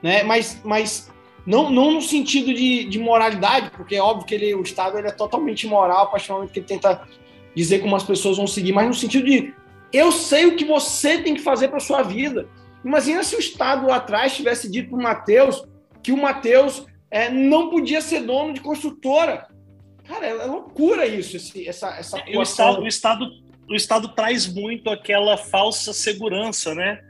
[0.00, 0.22] né?
[0.22, 1.10] Mas, mas
[1.44, 5.08] não, não no sentido de, de moralidade, porque é óbvio que ele, o Estado ele
[5.08, 7.02] é totalmente imoral a partir do momento que ele tenta
[7.54, 9.52] dizer como as pessoas vão seguir, mas no sentido de
[9.92, 12.48] eu sei o que você tem que fazer para sua vida.
[12.84, 15.64] Imagina se o Estado lá atrás tivesse dito para o Matheus
[16.02, 19.48] que o Matheus é, não podia ser dono de construtora.
[20.04, 23.30] Cara, é, loucura isso, esse, essa, essa o, Estado, o, Estado,
[23.68, 27.02] o Estado traz muito aquela falsa segurança, né?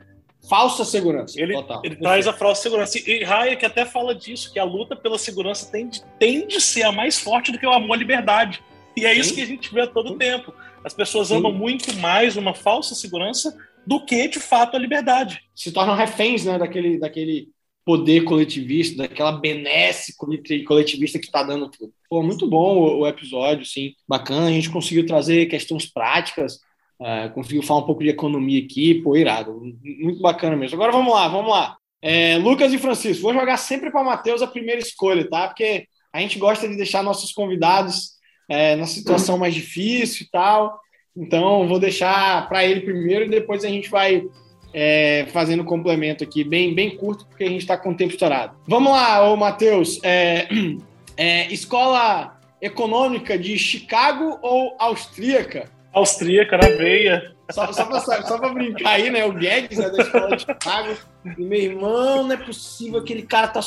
[0.49, 1.41] Falsa segurança.
[1.41, 1.83] Ele, total.
[1.85, 2.99] ele traz a falsa segurança.
[2.99, 6.93] E Hayek até fala disso, que a luta pela segurança tende, tende a ser a
[6.93, 8.63] mais forte do que o amor à liberdade.
[8.97, 9.21] E é Sim.
[9.21, 10.19] isso que a gente vê a todo Sim.
[10.19, 10.55] tempo.
[10.85, 11.37] As pessoas Sim.
[11.37, 15.43] amam muito mais uma falsa segurança do que, de fato, a liberdade.
[15.55, 17.49] Se tornam reféns né, daquele, daquele
[17.89, 21.91] poder coletivista, daquela benesse coletivista que está dando tudo.
[22.11, 23.95] Pô, muito bom o, o, episódio, sim.
[24.07, 26.57] Bacana, a gente conseguiu trazer questões práticas,
[27.01, 29.59] uh, conseguiu falar um pouco de economia aqui, pô, irado.
[29.83, 30.75] Muito bacana mesmo.
[30.77, 31.79] Agora vamos lá, vamos lá.
[32.03, 35.49] É, Lucas e Francisco, vou jogar sempre para Matheus a primeira escolha, tá?
[35.49, 38.19] Porque a gente gosta de deixar nossos convidados
[38.51, 40.79] é, na situação mais difícil e tal.
[41.17, 44.29] Então, vou deixar para ele primeiro e depois a gente vai
[44.73, 48.57] é, fazendo complemento aqui, bem, bem curto, porque a gente está com o tempo estourado.
[48.67, 50.01] Vamos lá, ô Matheus.
[50.03, 50.49] É,
[51.17, 55.71] é, escola econômica de Chicago ou austríaca?
[55.93, 57.35] Austríaca, na veia.
[57.51, 59.25] Só, só para brincar aí, né?
[59.25, 60.97] O Guedes é da escola de Chicago.
[61.25, 63.61] E, meu irmão, não é possível aquele cara tá.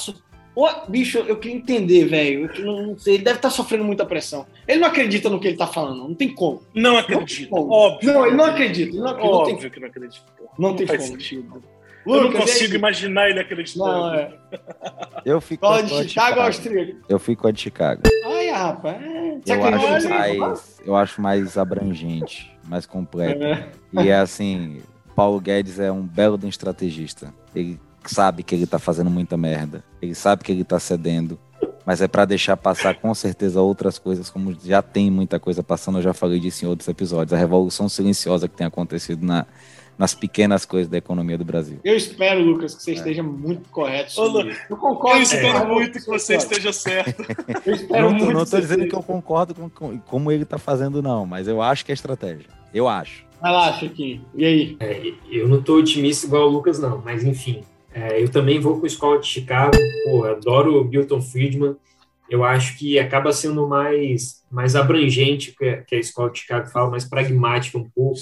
[0.54, 2.49] Ô, bicho, eu queria entender, velho.
[2.64, 4.45] Não sei, ele deve estar tá sofrendo muita pressão.
[4.68, 6.62] Ele não acredita no que ele está falando, não tem como.
[6.74, 8.14] Não acredita, não óbvio.
[8.14, 8.97] Não, ele não acredita.
[8.97, 9.70] Não, óbvio não tem...
[9.70, 10.26] que não acredita.
[10.39, 11.12] Não, não tem faz como.
[11.14, 11.64] sentido.
[12.06, 13.86] Lucas, eu não consigo imaginar ele acreditando.
[13.86, 14.34] Não, é.
[15.24, 16.95] Eu fico Fala de Chicago ou Austríaca?
[17.08, 18.02] Eu fico com a de Chicago.
[18.26, 19.02] Ai, rapaz.
[19.02, 19.39] É.
[19.45, 23.43] Eu acho, mais, eu acho mais abrangente, mais completo.
[23.43, 23.70] É.
[23.93, 24.82] E é assim,
[25.16, 27.34] Paulo Guedes é um belo de um estrategista.
[27.56, 27.80] Ele
[28.10, 29.84] sabe que ele tá fazendo muita merda.
[30.02, 31.39] Ele sabe que ele tá cedendo.
[31.86, 35.97] Mas é para deixar passar com certeza outras coisas, como já tem muita coisa passando,
[35.97, 37.34] eu já falei disso em outros episódios.
[37.34, 39.45] A revolução silenciosa que tem acontecido na,
[39.97, 41.80] nas pequenas coisas da economia do Brasil.
[41.84, 42.93] Eu espero, Lucas, que você é.
[42.95, 44.12] esteja muito correto.
[44.12, 45.18] Sobre eu concordo.
[45.18, 45.66] Eu espero é.
[45.66, 47.24] muito que você esteja certo.
[47.66, 48.34] Eu espero não, muito.
[48.34, 51.62] Não estou dizendo que eu concordo com, com como ele está fazendo, não, mas eu
[51.62, 52.47] acho que é estratégia.
[52.74, 53.26] Eu acho.
[53.39, 54.26] Vai lá, Chiquinho.
[54.36, 54.78] E aí?
[54.80, 57.64] É, eu não estou otimista igual o Lucas, não, mas enfim.
[57.94, 59.78] É, eu também vou com a escola de Chicago.
[60.06, 61.76] Pô, adoro Milton Friedman.
[62.30, 66.70] Eu acho que acaba sendo mais, mais abrangente que a, que a escola de Chicago
[66.70, 68.20] fala, mais pragmática um pouco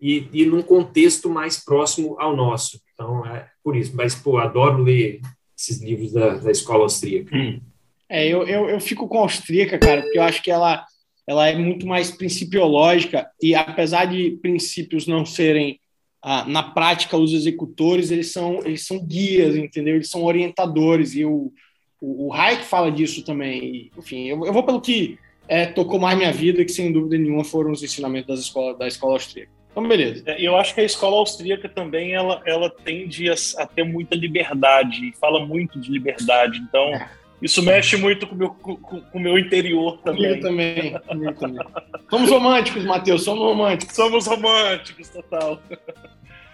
[0.00, 2.80] e, e num contexto mais próximo ao nosso.
[2.94, 3.94] Então, é por isso.
[3.94, 5.20] Mas, pô, adoro ler
[5.58, 7.36] esses livros da, da escola austríaca.
[7.36, 7.60] Hum.
[8.08, 10.84] É, eu, eu, eu fico com a austríaca, cara, porque eu acho que ela,
[11.26, 15.78] ela é muito mais principiológica e, apesar de princípios não serem
[16.22, 19.94] ah, na prática, os executores eles são, eles são guias, entendeu?
[19.94, 21.52] Eles são orientadores e o,
[22.00, 23.64] o, o Hayek fala disso também.
[23.64, 25.18] E, enfim, eu, eu, vou pelo que
[25.48, 28.86] é, tocou mais minha vida, que sem dúvida nenhuma foram os ensinamentos das escola, da
[28.86, 29.50] escola austríaca.
[29.70, 30.22] Então, beleza.
[30.26, 34.14] É, eu acho que a escola austríaca também ela, ela tende a, a ter muita
[34.14, 36.58] liberdade, fala muito de liberdade.
[36.58, 37.08] Então, é.
[37.42, 40.24] Isso mexe muito com meu, o com, com meu interior também.
[40.24, 41.66] Eu também, eu também.
[42.10, 43.96] Somos românticos, Matheus, somos românticos.
[43.96, 45.60] Somos românticos, total.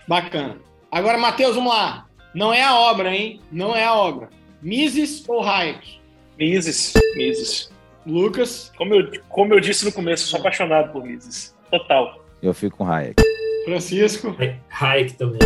[0.07, 0.59] Bacana.
[0.91, 2.07] Agora, Matheus, vamos lá.
[2.32, 3.41] Não é a obra, hein?
[3.51, 4.28] Não é a obra.
[4.62, 5.99] Mises ou Hayek?
[6.39, 6.93] Mises.
[7.16, 7.72] Mises.
[8.07, 8.72] Lucas?
[8.76, 11.57] Como eu, como eu disse no começo, eu sou apaixonado por Mises.
[11.70, 12.24] Total.
[12.41, 13.20] Eu fico com Hayek.
[13.64, 14.37] Francisco?
[14.70, 15.41] Hayek também.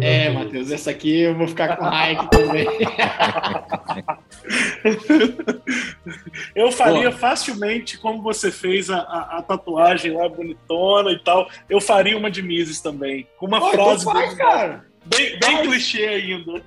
[0.00, 2.66] É, Matheus, essa aqui eu vou ficar com Hayek também.
[6.54, 7.16] eu faria Pô.
[7.16, 11.48] facilmente como você fez a, a, a, tatuagem lá bonitona e tal.
[11.68, 13.26] Eu faria uma de Mises também.
[13.38, 14.04] Com uma Pô, então frase.
[14.04, 14.84] Faz, bem, cara.
[15.04, 16.62] Bem, bem clichê ainda.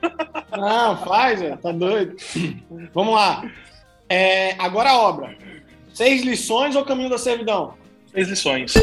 [0.51, 2.15] Não, faz, tá doido.
[2.93, 3.49] Vamos lá.
[4.09, 5.35] É, agora a obra.
[5.93, 7.73] Seis lições ou caminho da servidão?
[8.11, 8.73] Seis lições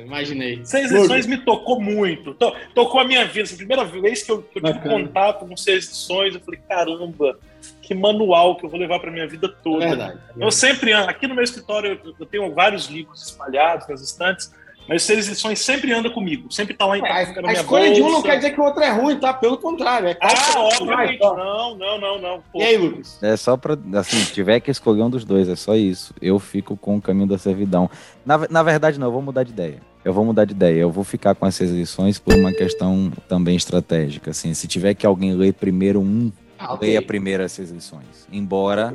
[0.00, 0.60] imaginei.
[0.64, 2.34] Seis lições me tocou muito.
[2.74, 3.42] tocou a minha vida.
[3.42, 7.38] Essa primeira vez que eu, que eu tive contato com seis lições, eu falei, caramba,
[7.82, 9.84] que manual que eu vou levar para minha vida toda.
[9.84, 11.10] É verdade, é Eu sempre ando.
[11.10, 14.52] Aqui no meu escritório eu, eu tenho vários livros espalhados nas estantes.
[14.88, 17.32] Mas seis lições sempre anda comigo, sempre tá lá em casa.
[17.32, 17.94] É, a, a escolha bolsa.
[17.94, 19.34] de um não quer dizer que o outro é ruim, tá?
[19.34, 20.08] Pelo contrário.
[20.08, 21.20] É ah, obviamente.
[21.20, 22.42] Não, não, não, não.
[22.52, 22.60] Pô.
[22.60, 23.22] E aí, Lucas?
[23.22, 26.14] É só pra, assim, se tiver que escolher um dos dois, é só isso.
[26.22, 27.90] Eu fico com o caminho da servidão.
[28.24, 29.80] Na, na verdade, não, eu vou mudar de ideia.
[30.04, 30.80] Eu vou mudar de ideia.
[30.80, 34.30] Eu vou ficar com essas lições por uma questão também estratégica.
[34.30, 36.88] Assim, se tiver que alguém ler primeiro um ah, okay.
[36.88, 38.26] Leia primeiro essas lições.
[38.32, 38.92] Embora.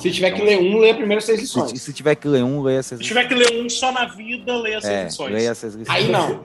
[0.00, 1.70] Se tiver que ler um, leia primeiro essas lições.
[1.70, 3.06] Se, se, tiver que ler um, leia essas lições.
[3.06, 5.32] Se tiver que ler um só na vida, leia essas é, lições.
[5.32, 5.96] Leia essas lições.
[5.96, 6.44] Aí não.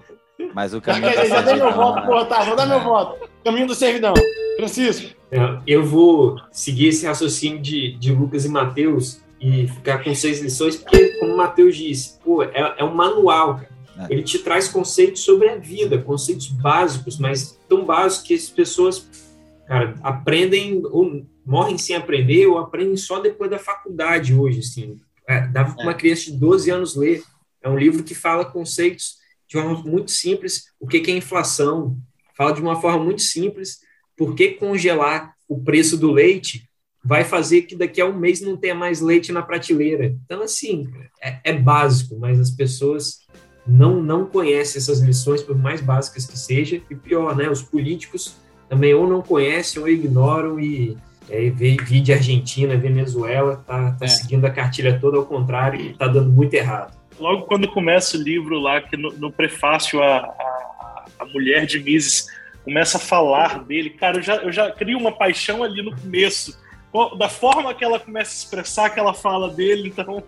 [0.54, 1.14] Mas o caminho.
[1.14, 2.44] Já, já dei meu voto, porra, tá?
[2.44, 3.28] Vou dar meu voto.
[3.44, 4.14] Caminho do servidão.
[4.58, 5.16] Francisco.
[5.32, 10.42] É, eu vou seguir esse raciocínio de, de Lucas e Mateus e ficar com seis
[10.42, 13.62] lições, porque, como o Mateus disse, pô, é, é um manual.
[14.00, 14.08] É.
[14.10, 19.27] Ele te traz conceitos sobre a vida, conceitos básicos, mas tão básicos que as pessoas
[19.68, 24.98] cara, aprendem ou morrem sem aprender ou aprendem só depois da faculdade hoje, assim.
[25.28, 25.96] É, dava para uma é.
[25.96, 27.24] criança de 12 anos ler.
[27.62, 30.66] É um livro que fala conceitos de uma forma muito simples.
[30.80, 31.98] O que, que é inflação?
[32.36, 33.80] Fala de uma forma muito simples.
[34.16, 36.68] Por que congelar o preço do leite
[37.04, 40.16] vai fazer que daqui a um mês não tenha mais leite na prateleira?
[40.26, 40.90] Então, assim,
[41.22, 43.20] é, é básico, mas as pessoas
[43.66, 48.36] não, não conhece essas lições, por mais básicas que seja, e pior, né, os políticos
[48.70, 50.98] também ou não conhecem ou ignoram e
[51.30, 54.08] é, vi de Argentina, Venezuela, tá, tá é.
[54.08, 56.96] seguindo a cartilha toda ao contrário e tá dando muito errado.
[57.20, 61.80] Logo quando começa o livro lá, que no, no prefácio a, a, a, mulher de
[61.80, 62.28] Mises
[62.64, 66.58] começa a falar dele, cara, eu já, eu já crio uma paixão ali no começo,
[67.18, 70.24] da forma que ela começa a expressar que ela fala dele, então...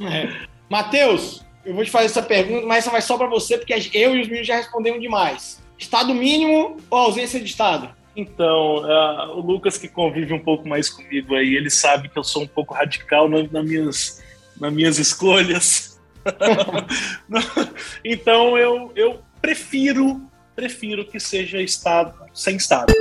[0.00, 0.48] É.
[0.68, 4.14] Matheus, eu vou te fazer essa pergunta, mas essa vai só para você, porque eu
[4.14, 5.59] e os meninos já respondemos demais.
[5.80, 7.90] Estado mínimo ou ausência de Estado?
[8.14, 12.24] Então, uh, o Lucas que convive um pouco mais comigo aí, ele sabe que eu
[12.24, 14.22] sou um pouco radical nas, nas minhas,
[14.60, 16.00] nas minhas escolhas.
[18.04, 22.92] então, eu, eu prefiro prefiro que seja Estado sem Estado.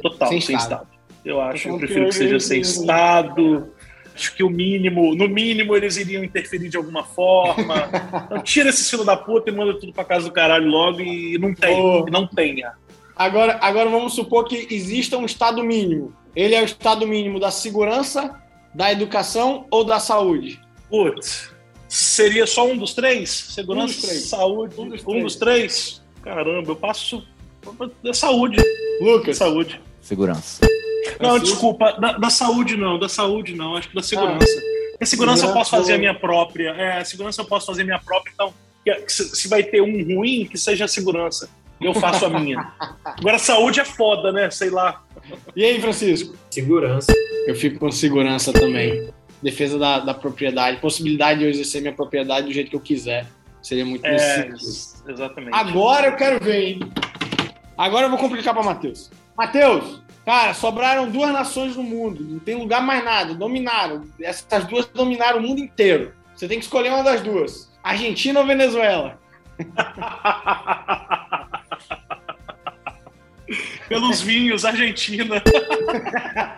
[0.00, 0.82] Total, sem, sem estado.
[0.82, 0.98] estado.
[1.24, 3.72] Eu acho, eu prefiro que seja sem Estado
[4.18, 7.88] acho que o mínimo, no mínimo, eles iriam interferir de alguma forma.
[8.28, 11.38] Então, tira esse filho da puta e manda tudo pra casa do caralho logo e
[11.38, 12.04] não tem, oh.
[12.10, 12.72] não tenha.
[13.16, 16.12] Agora, agora vamos supor que exista um estado mínimo.
[16.36, 18.38] Ele é o estado mínimo da segurança,
[18.74, 20.60] da educação ou da saúde?
[20.90, 21.50] Putz,
[21.88, 23.30] seria só um dos três?
[23.30, 24.22] Segurança, um dos três.
[24.24, 26.02] saúde, um dos, um dos três?
[26.22, 27.26] Caramba, eu passo
[28.02, 28.62] da saúde.
[29.00, 29.38] Lucas.
[29.38, 29.80] Saúde.
[30.00, 30.60] Segurança.
[31.20, 34.46] Não, desculpa, da, da, saúde não, da saúde não, acho que da segurança.
[34.46, 36.70] Ah, a segurança eu posso fazer a minha própria.
[36.70, 38.52] É, a segurança eu posso fazer a minha própria, então
[39.06, 41.48] se vai ter um ruim, que seja a segurança.
[41.80, 42.72] Eu faço a minha.
[43.04, 44.50] Agora, saúde é foda, né?
[44.50, 45.02] Sei lá.
[45.54, 46.34] E aí, Francisco?
[46.50, 47.12] Segurança.
[47.46, 49.10] Eu fico com segurança também.
[49.42, 53.26] Defesa da, da propriedade, possibilidade de eu exercer minha propriedade do jeito que eu quiser.
[53.62, 54.48] Seria muito é,
[55.08, 55.54] Exatamente.
[55.54, 56.80] Agora eu quero ver, hein?
[57.76, 59.10] Agora eu vou complicar para Matheus.
[59.36, 64.04] Matheus, Cara, sobraram duas nações no mundo, não tem lugar mais nada, dominaram.
[64.20, 66.12] Essas duas dominaram o mundo inteiro.
[66.36, 69.18] Você tem que escolher uma das duas: Argentina ou Venezuela?
[73.88, 75.42] Pelos vinhos, Argentina.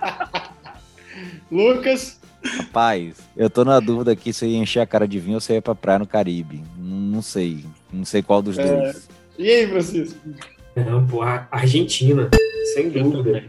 [1.48, 2.18] Lucas.
[2.42, 5.40] Rapaz, eu tô na dúvida aqui se eu ia encher a cara de vinho ou
[5.40, 6.60] se eu ia pra praia no Caribe.
[6.76, 7.64] Não, sei.
[7.92, 8.66] Não sei qual dos é...
[8.66, 9.08] dois.
[9.38, 10.18] E aí, Francisco?
[10.76, 12.30] Não, pô, Argentina.
[12.74, 13.44] Sem dúvida.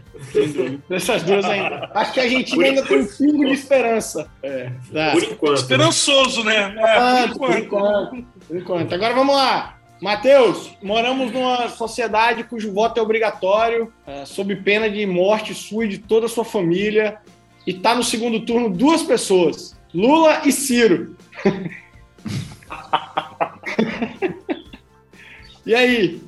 [0.90, 1.90] Essas duas ainda.
[1.94, 4.28] Acho que a Argentina ainda tem um pingo de esperança.
[4.42, 5.12] É, tá.
[5.12, 5.52] Por enquanto.
[5.52, 5.60] Né?
[5.60, 6.74] Esperançoso, né?
[6.76, 8.10] É, ah, por, enquanto.
[8.10, 8.26] por, enquanto.
[8.48, 8.94] por enquanto.
[8.94, 9.78] Agora vamos lá.
[10.00, 15.88] Matheus, moramos numa sociedade cujo voto é obrigatório, é, sob pena de morte sua e
[15.88, 17.18] de toda a sua família.
[17.64, 21.16] E tá no segundo turno duas pessoas: Lula e Ciro.
[25.64, 26.20] e aí?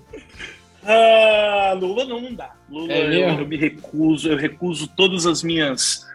[0.87, 2.53] Ah, Lula não, não dá.
[2.71, 6.07] Lula, é eu, eu, me recuso, eu recuso todas as minhas.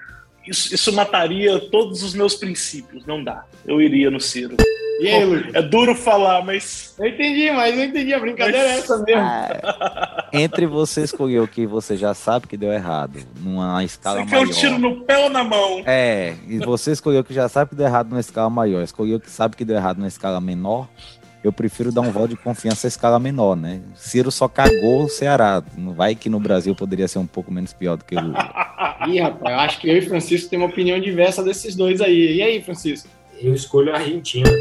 [0.48, 3.06] Isso, isso mataria todos os meus princípios.
[3.06, 3.46] Não dá.
[3.66, 4.56] Eu iria no Ciro.
[5.00, 5.56] E aí, Lucas?
[5.56, 6.94] É duro falar, mas.
[7.00, 8.14] Eu entendi, mas eu entendi.
[8.14, 8.76] A brincadeira mas...
[8.76, 9.22] é essa mesmo.
[9.22, 14.26] Ah, entre você escolher o que você já sabe que deu errado, numa escala você
[14.26, 14.46] maior.
[14.46, 15.84] Você quer um tiro no pé ou na mão?
[15.86, 19.18] É, e você escolheu o que já sabe que deu errado numa escala maior, escolheu
[19.18, 20.90] o que sabe que deu errado numa escala menor,
[21.44, 23.82] eu prefiro dar um voto de confiança à escala menor, né?
[23.96, 25.64] Ciro só cagou o Ceará.
[25.78, 28.50] Não vai que no Brasil poderia ser um pouco menos pior do que o Lula.
[29.08, 32.38] Ih, rapaz, eu acho que eu e Francisco temos uma opinião diversa desses dois aí.
[32.38, 33.08] E aí, Francisco?
[33.42, 34.50] Eu escolho a Argentina.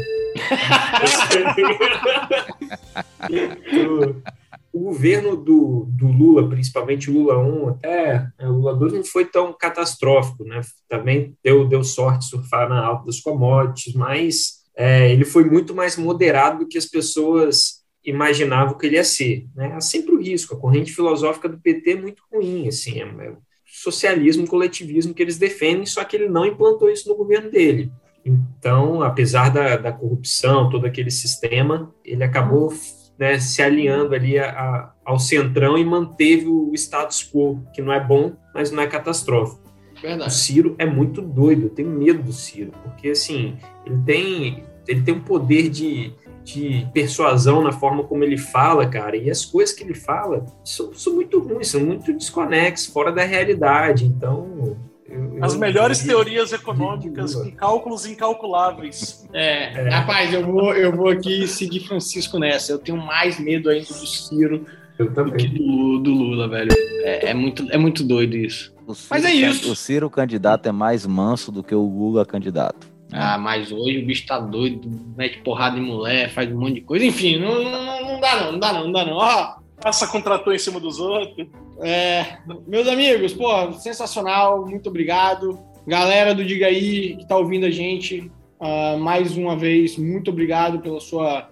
[4.71, 9.03] o governo do, do, Lula, principalmente o Lula 1, até é, o Lula 2 não
[9.03, 10.61] foi tão catastrófico, né?
[10.87, 15.97] Também deu, deu sorte surfar na alta das commodities, mas é, ele foi muito mais
[15.97, 19.45] moderado do que as pessoas imaginavam que ele ia ser.
[19.53, 19.73] Né?
[19.75, 23.33] Há sempre o risco, a corrente filosófica do PT é muito ruim, assim, é, é
[23.65, 27.91] socialismo, coletivismo que eles defendem, só que ele não implantou isso no governo dele.
[28.25, 32.73] Então, apesar da, da corrupção, todo aquele sistema, ele acabou
[33.17, 37.91] né, se alinhando ali a, a, ao centrão e manteve o status quo, que não
[37.91, 39.68] é bom, mas não é catastrófico.
[40.01, 40.29] Verdade.
[40.29, 45.01] O Ciro é muito doido, eu tenho medo do Ciro, porque assim, ele tem ele
[45.01, 46.11] tem um poder de,
[46.43, 50.91] de persuasão na forma como ele fala, cara, e as coisas que ele fala são,
[50.93, 54.05] são muito ruins, são muito desconexas, fora da realidade.
[54.05, 54.75] Então,
[55.07, 59.27] eu, As melhores teorias econômicas com cálculos incalculáveis.
[59.31, 62.71] É, é, rapaz, eu vou, eu vou aqui seguir Francisco nessa.
[62.71, 64.65] Eu tenho mais medo ainda do Ciro
[64.97, 66.71] do que do, do Lula, velho.
[67.03, 68.73] É, é, muito, é muito doido isso.
[69.09, 69.71] Mas é isso.
[69.71, 72.87] O Ciro candidato é mais manso do que o Lula candidato.
[73.11, 74.87] Ah, mas hoje o bicho tá doido,
[75.17, 77.05] mete porrada em mulher, faz um monte de coisa.
[77.05, 79.17] Enfim, não, não, não dá não, não dá não, não dá não.
[79.17, 81.47] Ó, Passa contratou em cima dos outros.
[81.81, 82.37] É,
[82.67, 85.57] meus amigos, pô, sensacional, muito obrigado.
[85.87, 88.29] Galera do Diga aí, que tá ouvindo a gente,
[88.59, 91.47] uh, mais uma vez, muito obrigado pela sua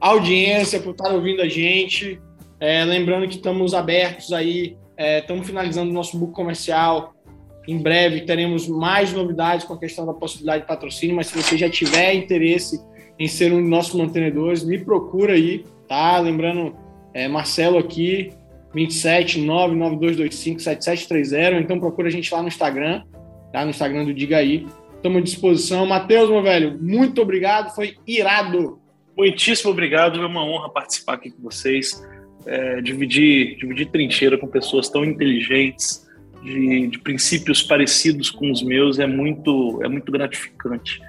[0.00, 2.20] audiência, por estar ouvindo a gente.
[2.60, 7.12] É, lembrando que estamos abertos aí, é, estamos finalizando o nosso book comercial.
[7.66, 11.58] Em breve teremos mais novidades com a questão da possibilidade de patrocínio, mas se você
[11.58, 12.80] já tiver interesse
[13.18, 16.18] em ser um de nossos mantenedores, me procura aí, tá?
[16.20, 16.76] Lembrando,
[17.12, 18.32] é, Marcelo aqui,
[18.72, 23.02] 27 99225 7730, então procura a gente lá no Instagram,
[23.52, 23.64] tá?
[23.64, 24.66] No Instagram do Diga aí.
[24.94, 25.84] Estamos à disposição.
[25.84, 28.78] Matheus, meu velho, muito obrigado, foi irado.
[29.16, 32.02] Muitíssimo obrigado, é uma honra participar aqui com vocês,
[32.46, 36.02] é, dividir, dividir trincheira com pessoas tão inteligentes,
[36.42, 41.00] de, de, princípios parecidos com os meus, é muito, é muito gratificante.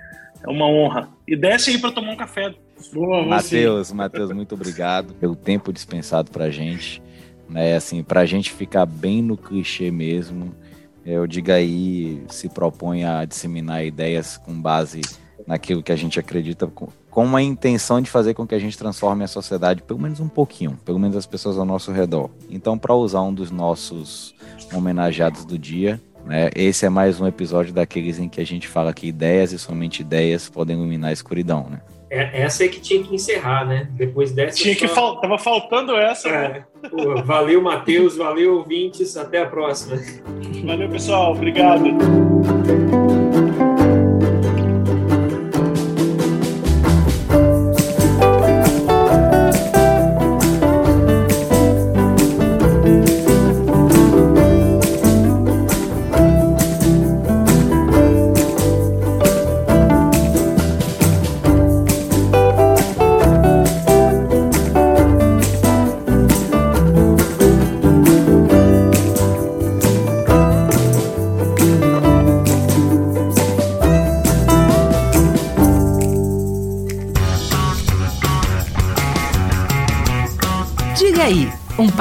[0.45, 1.09] É uma honra.
[1.27, 2.53] E desce aí para tomar um café.
[2.93, 7.01] Boa, Matheus, Matheus, muito obrigado pelo tempo dispensado para a gente.
[7.49, 10.55] Né, assim, para a gente ficar bem no clichê mesmo,
[11.05, 15.01] eu diga aí se propõe a disseminar ideias com base
[15.45, 16.65] naquilo que a gente acredita
[17.13, 20.27] com a intenção de fazer com que a gente transforme a sociedade pelo menos um
[20.27, 22.31] pouquinho, pelo menos as pessoas ao nosso redor.
[22.49, 24.33] Então, para usar um dos nossos
[24.73, 28.91] homenageados do dia, né, esse é mais um episódio daqueles em que a gente fala
[28.91, 31.81] que ideias e somente ideias podem iluminar a escuridão, né?
[32.09, 33.87] É, essa é que tinha que encerrar, né?
[33.91, 34.57] Depois dessa.
[34.57, 35.19] Tinha que fal...
[35.19, 36.29] tava faltando essa.
[36.29, 36.49] É.
[36.49, 36.65] Né?
[36.89, 39.99] Pô, valeu, Matheus, valeu, ouvintes, até a próxima.
[40.63, 41.83] Valeu, pessoal, obrigado.